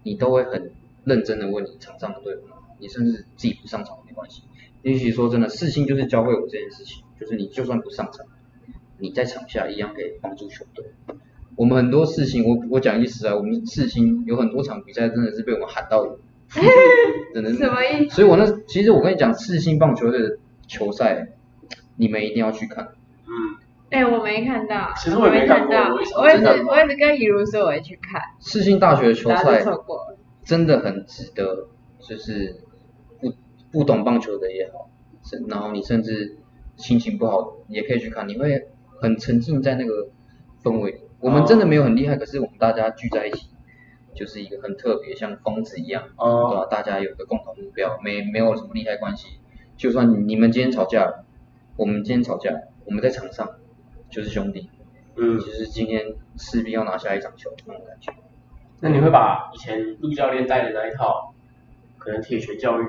[0.04, 0.72] 你都会很
[1.04, 2.40] 认真的问你场上的队友，
[2.80, 4.44] 你甚至自己不上场没关系，
[4.84, 8.26] 也许说真的，四星就是教会我这件事情，就是你就算不上场，
[9.00, 10.86] 你在场下一样可以帮助球队。
[11.56, 16.18] 我们很多事情，我我讲一句实在，我们四星有很多场比赛真的是被我们喊到
[17.34, 18.16] 真的是什么意思？
[18.16, 20.38] 所以我那其实我跟你讲，四星棒球队的
[20.68, 21.30] 球赛，
[21.98, 22.90] 你们一定要去看。
[23.26, 23.58] 嗯，
[23.90, 30.18] 哎、我没看到，其实我也没看看到，我也想我一直我一直跟怡如说我会去看，世新大学的球然后就赛错过了。
[30.44, 31.70] 真的很值得，
[32.00, 32.62] 就是
[33.20, 33.34] 不
[33.72, 34.90] 不懂棒球的也好，
[35.24, 36.38] 是然后你甚至
[36.76, 38.68] 心情不好也可以去看，你会
[39.02, 40.10] 很沉浸在那个
[40.64, 41.00] 氛围里。
[41.20, 43.50] 我们真的没有很厉害，可是我们大家聚在一起，
[44.14, 46.68] 就是一个很特别，像疯子一样，对哦，吧？
[46.70, 49.40] 大家有个共同目标，没没有什么利害关系。
[49.76, 51.25] 就算你们今天吵架了，
[51.78, 52.52] 我们今天吵架，
[52.86, 53.50] 我们在场上
[54.10, 54.70] 就是兄弟，
[55.18, 58.14] 嗯，就是今天势必要拿下一场球那种感觉。
[58.80, 61.34] 那你会把以前陆教练带的那一套，
[61.98, 62.86] 可能铁拳教育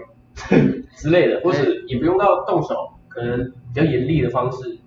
[0.95, 4.79] 之类的，或是也不用到动手，可能比较严厉的方式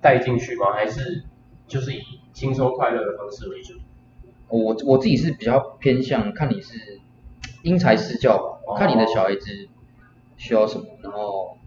[0.00, 0.72] 带进去吗？
[0.72, 1.24] 还是
[1.66, 2.00] 就是以
[2.32, 3.74] 轻松快乐的方式为主？
[4.48, 7.00] 我我自己是比较偏向看你是
[7.62, 9.68] 因材施教吧，哦看你的小孩子
[10.38, 11.57] 需要什么，然后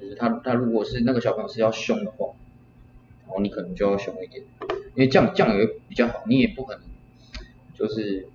[0.00, 2.34] 就是他他如果是那个小朋友是要凶的话，
[3.26, 4.44] 然后你可能就要凶一点，
[4.94, 6.82] 因为这样这样也比较好，你也不可能
[7.74, 8.28] 就是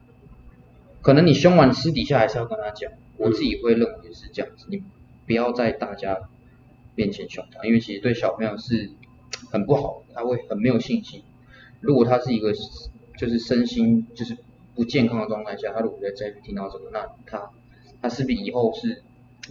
[1.02, 4.84] 可能你凶完私底下还是要跟他讲，我自己会认为是这样子，你
[5.26, 6.30] 不要在大家
[6.96, 8.92] 面前凶他，因为其实对小朋友是
[9.52, 11.24] 很不好，他会很没有信心。
[11.82, 12.54] 如果他是一个
[13.18, 14.38] 就是身心就是
[14.76, 17.52] 不健康的状态下，他如果在这里听到这个，那他
[18.02, 19.04] 他势必以后是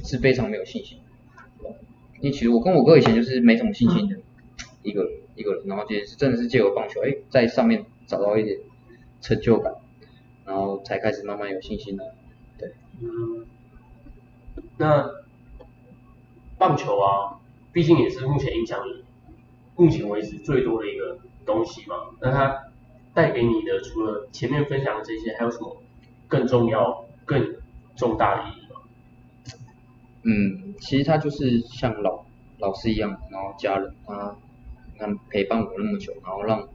[0.04, 1.04] 是非常没有信心的。
[2.22, 4.16] 因为其实我跟我哥以前就是没什么信心的
[4.84, 8.56] 一个一个人，然后其实是真的是借由棒球，哎，在上面找到一点
[9.20, 9.74] 成就感，
[10.46, 12.14] 然后才开始慢慢有信心的。
[12.56, 13.44] 对，嗯，
[14.78, 15.10] 那
[16.58, 17.40] 棒球啊，
[17.72, 19.04] 毕竟也是目前影响你
[19.74, 21.96] 目前为止最多的一个东西嘛。
[22.20, 22.70] 那它
[23.14, 25.76] 带给你的，除了前面分享的这些，还有什么
[26.28, 27.56] 更重要、更
[27.96, 28.61] 重大的意义？
[30.24, 32.24] 嗯，其实他就是像老
[32.58, 34.36] 老师一样，然后家人他
[34.92, 36.68] 你看陪伴我那么久，然后让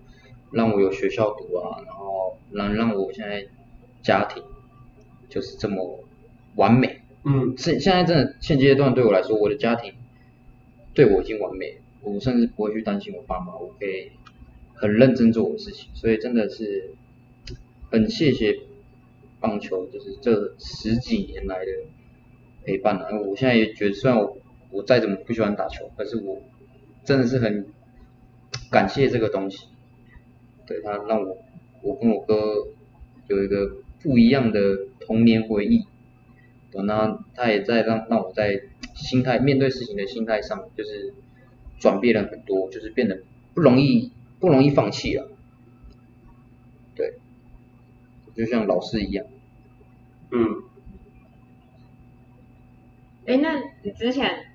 [0.51, 3.45] 让我有学校读啊，然后让让我现在
[4.01, 4.43] 家庭
[5.29, 6.03] 就是这么
[6.55, 7.01] 完美。
[7.23, 9.93] 嗯现现在真的现阶段对我来说，我的家庭
[10.93, 14.11] 对我已经完美，我甚至不会去担心我爸妈，我可以
[14.75, 16.91] 很认真做我的事情，所以真的是
[17.91, 18.59] 很谢谢
[19.39, 21.71] 棒球，就是这十几年来的
[22.67, 23.07] 陪伴啊。
[23.25, 24.37] 我现在也觉得，虽然我
[24.71, 26.41] 我再怎么不喜欢打球，可是我
[27.05, 27.65] 真的是很
[28.69, 29.67] 感谢这个东西，
[30.67, 31.37] 对它让我
[31.81, 32.35] 我跟我哥
[33.27, 34.59] 有一个不一样的
[34.99, 35.85] 童年回忆。
[36.69, 38.61] 对，那他也在让让我在
[38.93, 41.13] 心态面对事情的心态上，就是
[41.79, 43.21] 转变了很多，就是变得
[43.53, 44.11] 不容易
[44.41, 45.29] 不容易放弃了。
[46.93, 47.13] 对，
[48.35, 49.25] 就像老师一样。
[50.31, 50.63] 嗯，
[53.27, 54.45] 哎，那你之前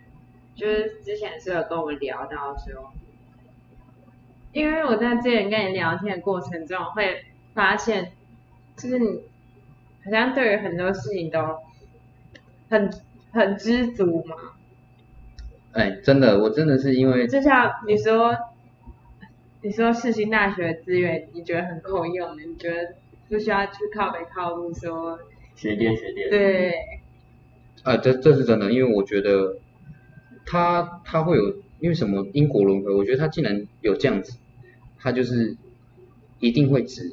[0.54, 2.90] 就是之前是有跟我们聊到说，
[4.52, 8.12] 因为我在之前跟你聊天的过程中会发现，
[8.76, 9.20] 就是你
[10.04, 11.58] 好像对于很多事情都
[12.70, 12.90] 很
[13.30, 14.36] 很知足嘛。
[15.72, 18.34] 哎，真的，我真的是因为就像你说，
[19.60, 22.94] 你说世新大学资源你觉得很够用，你觉得
[23.28, 25.18] 不需要去靠北靠路说，
[25.54, 26.74] 学电学电，对，
[27.82, 29.56] 啊，这这是真的，因为我觉得
[30.46, 34.38] 他他会有因为什么因果轮回，我觉得他既然有这样子，
[34.98, 35.56] 他就是
[36.38, 37.12] 一定会值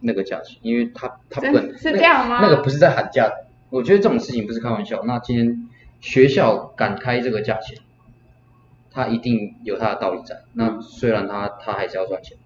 [0.00, 3.30] 那个价钱，因为他他不可能是这样吗那个不是在喊价，
[3.70, 5.02] 我觉得这种事情不是开玩笑。
[5.04, 5.68] 那今天
[6.00, 7.78] 学校敢开这个价钱，
[8.90, 10.44] 他一定有他的道理在。
[10.52, 12.38] 那虽然他他还是要赚钱，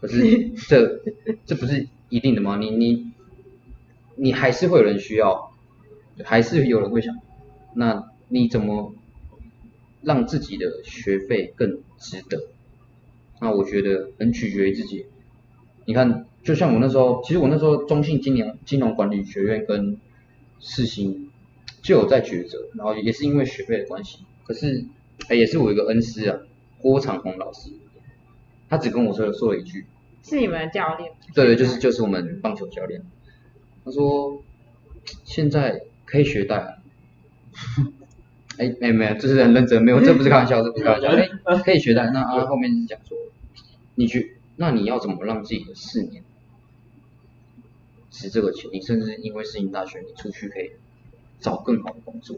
[0.00, 1.00] 可是 这
[1.44, 2.56] 这不是一定的吗？
[2.56, 3.12] 你你
[4.16, 5.51] 你还是会有人需要，
[6.24, 7.14] 还是有人会想，
[7.74, 8.94] 那你怎么
[10.02, 12.48] 让自己的学费更值得？
[13.40, 15.06] 那我觉得很取决于自己。
[15.84, 19.98] 你看，就像我那时候，其实我那时候中信金融金融管理学院跟
[20.60, 21.30] 世新
[21.82, 24.84] 就有在抉择，然后也是因为学费的关系，可是
[25.28, 26.38] 哎也是我一个恩师啊，
[26.78, 27.70] 郭长宏老师，
[28.68, 29.86] 他只跟我说说了一句，
[30.22, 31.10] 是你们的教练。
[31.34, 33.02] 对对，就是就是我们棒球教练。
[33.84, 34.40] 他说
[35.24, 35.82] 现在
[36.12, 36.68] 可以学贷啊。
[38.58, 41.08] 哎哎没有，这是很认真，没有，这不是开玩笑，这不是开玩笑。
[41.16, 41.30] 哎，
[41.64, 42.10] 可以学贷。
[42.10, 43.16] 那啊后面是讲说，
[43.94, 46.22] 你去，那你要怎么让自己的四年
[48.10, 48.70] 值这个钱？
[48.74, 50.72] 你甚至因为世新大学，你出去可以
[51.40, 52.36] 找更好的工作。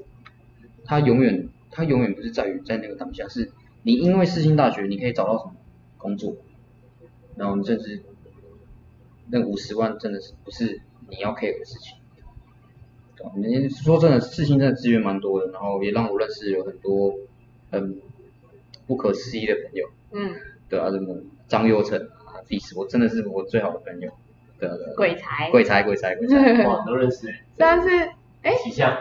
[0.84, 3.50] 他永远，他永远不是在于在那个当下，是
[3.82, 5.56] 你因为世新大学，你可以找到什么
[5.98, 6.36] 工作，
[7.34, 8.04] 然后你甚至
[9.30, 11.96] 那五十万真的是不是你要 care 的事情。
[13.32, 17.14] 对吧你说真的，事情真的资源蛮多的，然后也让我认识有很多
[17.70, 18.00] 很
[18.86, 20.34] 不可思议的朋友，嗯，
[20.68, 21.16] 对啊，什么
[21.48, 24.10] 张佑成啊，历史，我真的是我最好的朋友，
[24.58, 26.36] 对啊鬼才，鬼才鬼才鬼才，
[26.68, 27.26] 哇，都认识。
[27.28, 27.40] 欸。
[27.58, 27.88] 上次
[28.42, 28.96] 哎，几项？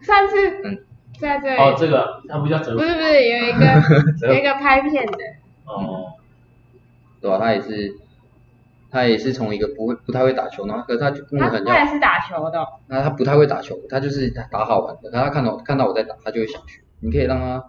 [0.00, 0.78] 上次嗯。
[1.18, 3.66] 在这里，哦，这个他不叫哲不是不是有一个
[4.28, 5.18] 有一个拍片的，
[5.66, 6.14] 哦，
[7.20, 7.94] 对吧、他也是
[8.90, 16.82] 他也是从一个不会不太会打球，然后可是他就跟我他很像，他也是打球的哦，那他不太会打球，他就是他打好玩的，他看到看到我在打，他就会想去。
[17.00, 17.64] 你可以让他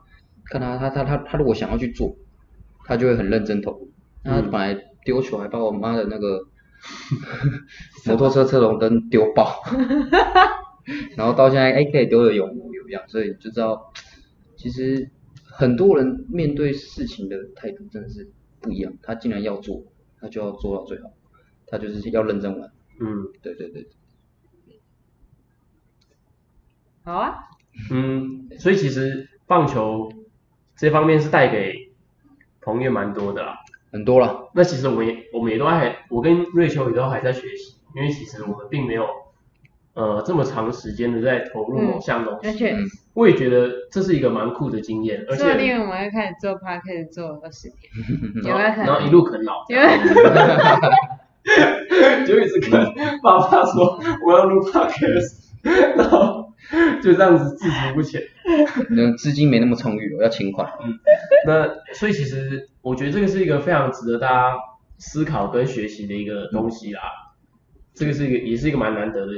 [0.45, 2.15] 看他他他他他如果想要去做，
[2.85, 3.91] 他就会很认真投入。
[4.23, 6.41] 那他本来丢球还把我妈的那个
[8.05, 9.61] 摩托车车龙灯丢爆，
[11.15, 13.93] 然后到现在哎可以丢的有模有样，所以就知道
[14.57, 15.09] 其实
[15.45, 18.91] 很多人面对事情的态度真的是不一样。
[19.01, 19.81] 他竟然要做，
[20.21, 21.09] 他就要做到最好，
[21.67, 22.71] 他就是要认真玩。
[22.99, 23.87] 嗯对对对。
[27.03, 27.49] 好啊，
[27.91, 30.11] 嗯，所以其实棒球
[30.75, 31.91] 这方面是带给
[32.61, 33.57] 朋友蛮多的啦。
[33.91, 39.05] 很多了，那其实我们也我们也都还，我跟瑞秋也都还在学习，因为其实我们并没有
[39.93, 42.47] 呃这么长时间的在投入某项东西。
[42.47, 47.77] 而且嗯，我也觉得这是一个蛮酷的经验，而且说不定我们会开始做 p o d 开始做二十年，
[48.47, 49.09] 有没有可然后一？
[49.09, 49.91] 路啃老，有没有？
[52.25, 52.71] 就一直跟
[53.23, 55.49] 爸爸说我要录 podcast，
[55.97, 56.53] 然后
[57.01, 58.21] 就这样子自足不前。
[58.91, 60.71] 那资金没那么充裕，我要请款。
[61.47, 64.55] 那所以其实我觉得这个是一个非常值得大家
[64.99, 67.01] 思考跟学习的一个东西啦。
[67.95, 69.33] 这个是一个也是一个蛮难得的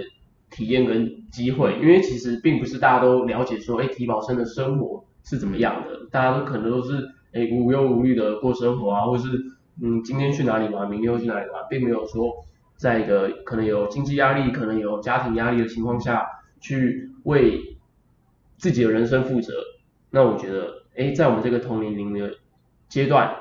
[0.53, 9.27] 体验跟机会，因为其实并不是大家都了解说，哎，体保生的生活是怎么样的，大家都可能都是哎无忧无虑的过生活啊，或是
[9.81, 12.31] 嗯今天去哪里玩，明天又去哪里玩，并没有说
[12.77, 16.25] 在一个可能有经济压力、可能有家庭压力的情况下
[16.61, 17.59] 去为
[18.57, 19.53] 自己的人生负责。
[20.11, 22.31] 那我觉得，哎，在我们这个同龄龄的
[22.87, 23.35] 阶段，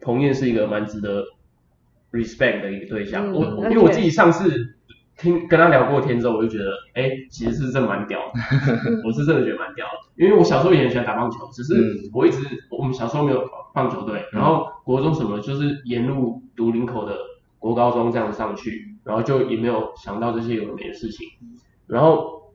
[0.00, 1.24] 彭燕是一个蛮值得
[2.12, 3.30] respect 的一个对象。
[3.30, 4.74] 嗯我我因为我自己上次
[5.22, 8.32] 听跟他聊过天之后，我就觉得，哎，其实是真的蛮屌的，
[9.06, 9.92] 我是真的觉得蛮屌的。
[10.16, 12.10] 因为我小时候也很喜欢打棒球，只是嗯。
[12.12, 12.38] 我一直
[12.70, 17.16] 我们小时候没有棒球队，然后国中什么就是沿路读林口的
[17.58, 21.26] 国高中这样上去，然后就也没有想到这些有的没的事情，
[21.86, 22.52] 然后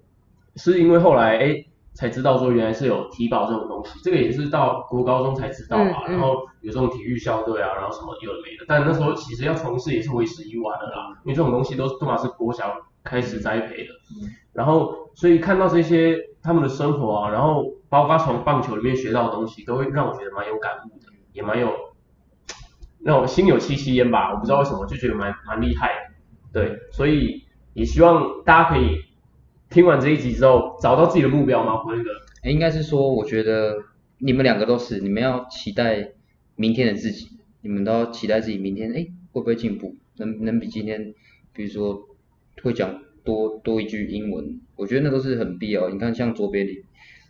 [0.55, 1.65] 是因为后来哎
[1.97, 6.11] 才知道说原来是有体保这种东西，这个也是到国高中才知道啊，嗯嗯。
[6.11, 12.71] 然后有这种体育校队啊，然后什么有的没的，但那时候其实要从事也是为时已晚了啦，因为这种东西都是都嘛是国小
[13.03, 13.89] 开始栽培的，
[14.53, 21.73] 然后所以看到这些他们的生活啊，然后包括从棒球里面学到的东西，都会让我觉得蛮有感悟的，也蛮有
[22.99, 25.87] 让我心有戚戚焉吧，我不知道为什么就觉得蛮蛮厉害
[26.53, 27.43] 的，对，所以
[27.73, 28.99] 也希望大家可以
[29.69, 32.09] 听完这一集之后找到自己的目标嘛，那个
[32.43, 33.75] 哎，应该是说，我觉得
[34.19, 36.11] 你们两个都是，你们要期待
[36.55, 37.27] 明天的自己，
[37.61, 39.95] 你们都要期待自己明天，哎，会不会进步？
[40.17, 41.13] 能能比今天，
[41.53, 42.07] 比如说
[42.63, 45.89] 会讲多多一句英文，我觉得那都是很必要。
[45.89, 46.75] 你看，像卓别林，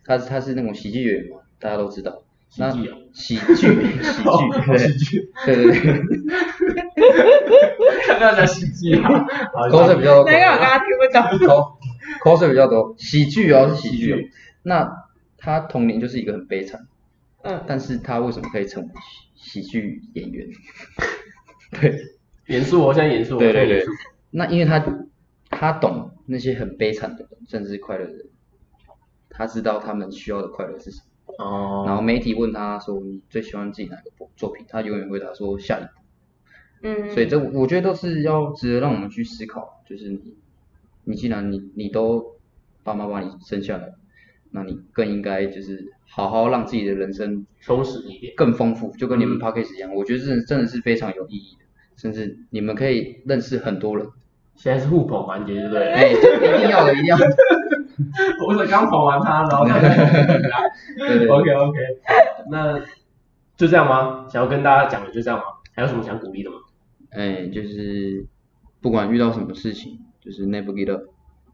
[0.06, 2.24] 他他是那种喜剧演员嘛，大家都知道。
[2.58, 2.98] 那喜剧啊。
[3.14, 3.42] 喜剧，
[4.04, 4.30] 喜剧，
[4.68, 4.78] 对。
[4.78, 5.80] 喜剧，对对对，
[8.06, 10.88] 看到讲喜剧啊， 好口水比较多，那个我刚刚听
[11.40, 11.77] 不懂。
[12.24, 14.32] 口口水比较多，喜剧哦，是喜剧哦喜剧。
[14.64, 15.06] 那
[15.38, 16.88] 他童年就是一个很悲惨，
[17.44, 18.90] 嗯，但是他为什么可以成为
[19.36, 20.48] 喜喜剧演员？
[21.80, 22.00] 对，
[22.48, 23.86] 严肃哦，现在严肃哦，对对对
[24.32, 24.84] 那因为他
[25.50, 28.26] 他懂那些很悲惨的人，甚至快乐的人，
[29.30, 31.04] 他知道他们需要的快乐是什么。
[31.38, 35.90] 哦，然后媒体问他说：“你最喜欢自己哪个部作品？”他永远回答说：“下一部。”
[36.84, 40.36] 嗯，所以这我觉得都是要值得让我们去思考，就是你，
[41.08, 42.36] 你既然你你都
[42.84, 43.90] 爸妈把你生下来，
[44.52, 54.06] 那你更应该就是好好让自己的人生充实一点，更丰富，就跟你们嗯 p a c k a g e 一样，我觉得这真的是非常有意义的，甚至你们可以认识很多人，
[54.56, 55.92] 现在是互捧环节，对不对？
[55.92, 57.26] 哎，这一定要的，一定要的，
[58.46, 59.80] 我是刚捧完他，然后 他。
[60.98, 61.80] 对对对 OK OK，
[62.50, 62.80] 那
[63.56, 64.28] 就这样吗？
[64.30, 65.46] 想要跟大家讲的就这样吗？
[65.74, 66.58] 还有什么想鼓励的吗？
[67.12, 68.26] 哎，就是
[68.82, 71.04] 不管遇到什么事情，就是 never give up，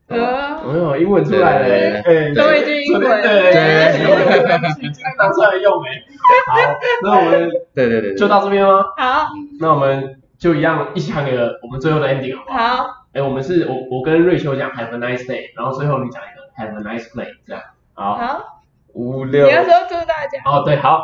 [0.09, 1.65] 哦哟，英文出来了。
[1.65, 3.51] 欸，哎，多一句英文对对。
[3.51, 6.03] 对，今天拿出来用哎。
[6.47, 6.57] 好，
[7.03, 8.83] 那我们对对对对，就到这边吗？
[8.97, 9.27] 好。
[9.59, 12.57] 那我们就一样一起喊给了我们最后的 ending 好不好？
[12.59, 17.61] 好，哎，我们是我我跟瑞秋讲 Have a nice day，然后最后你讲一个 Have a nice play，这样。
[17.93, 18.62] 好，好，
[18.93, 19.45] 五六。
[19.45, 21.03] 你要说祝大家，哦，对，好，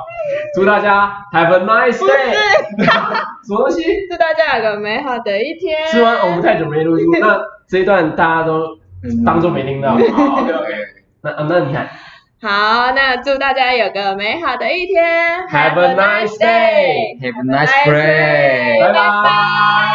[0.56, 2.34] 祝大家 Have a nice day。
[2.34, 3.84] 是，什么东西？
[4.10, 5.88] 祝大家有个美好的一天。
[5.88, 6.18] 是吗？
[6.24, 9.92] 我们太久没录音， 那这一段大家都嗯当做没听到。
[9.92, 9.96] 好
[10.42, 10.74] ，OK OK。
[11.22, 11.90] 那啊那你看
[12.42, 15.04] 好，那祝大家有个美好的一天
[15.50, 18.82] Have a nice day Have a nice day。
[18.82, 19.89] 拜拜。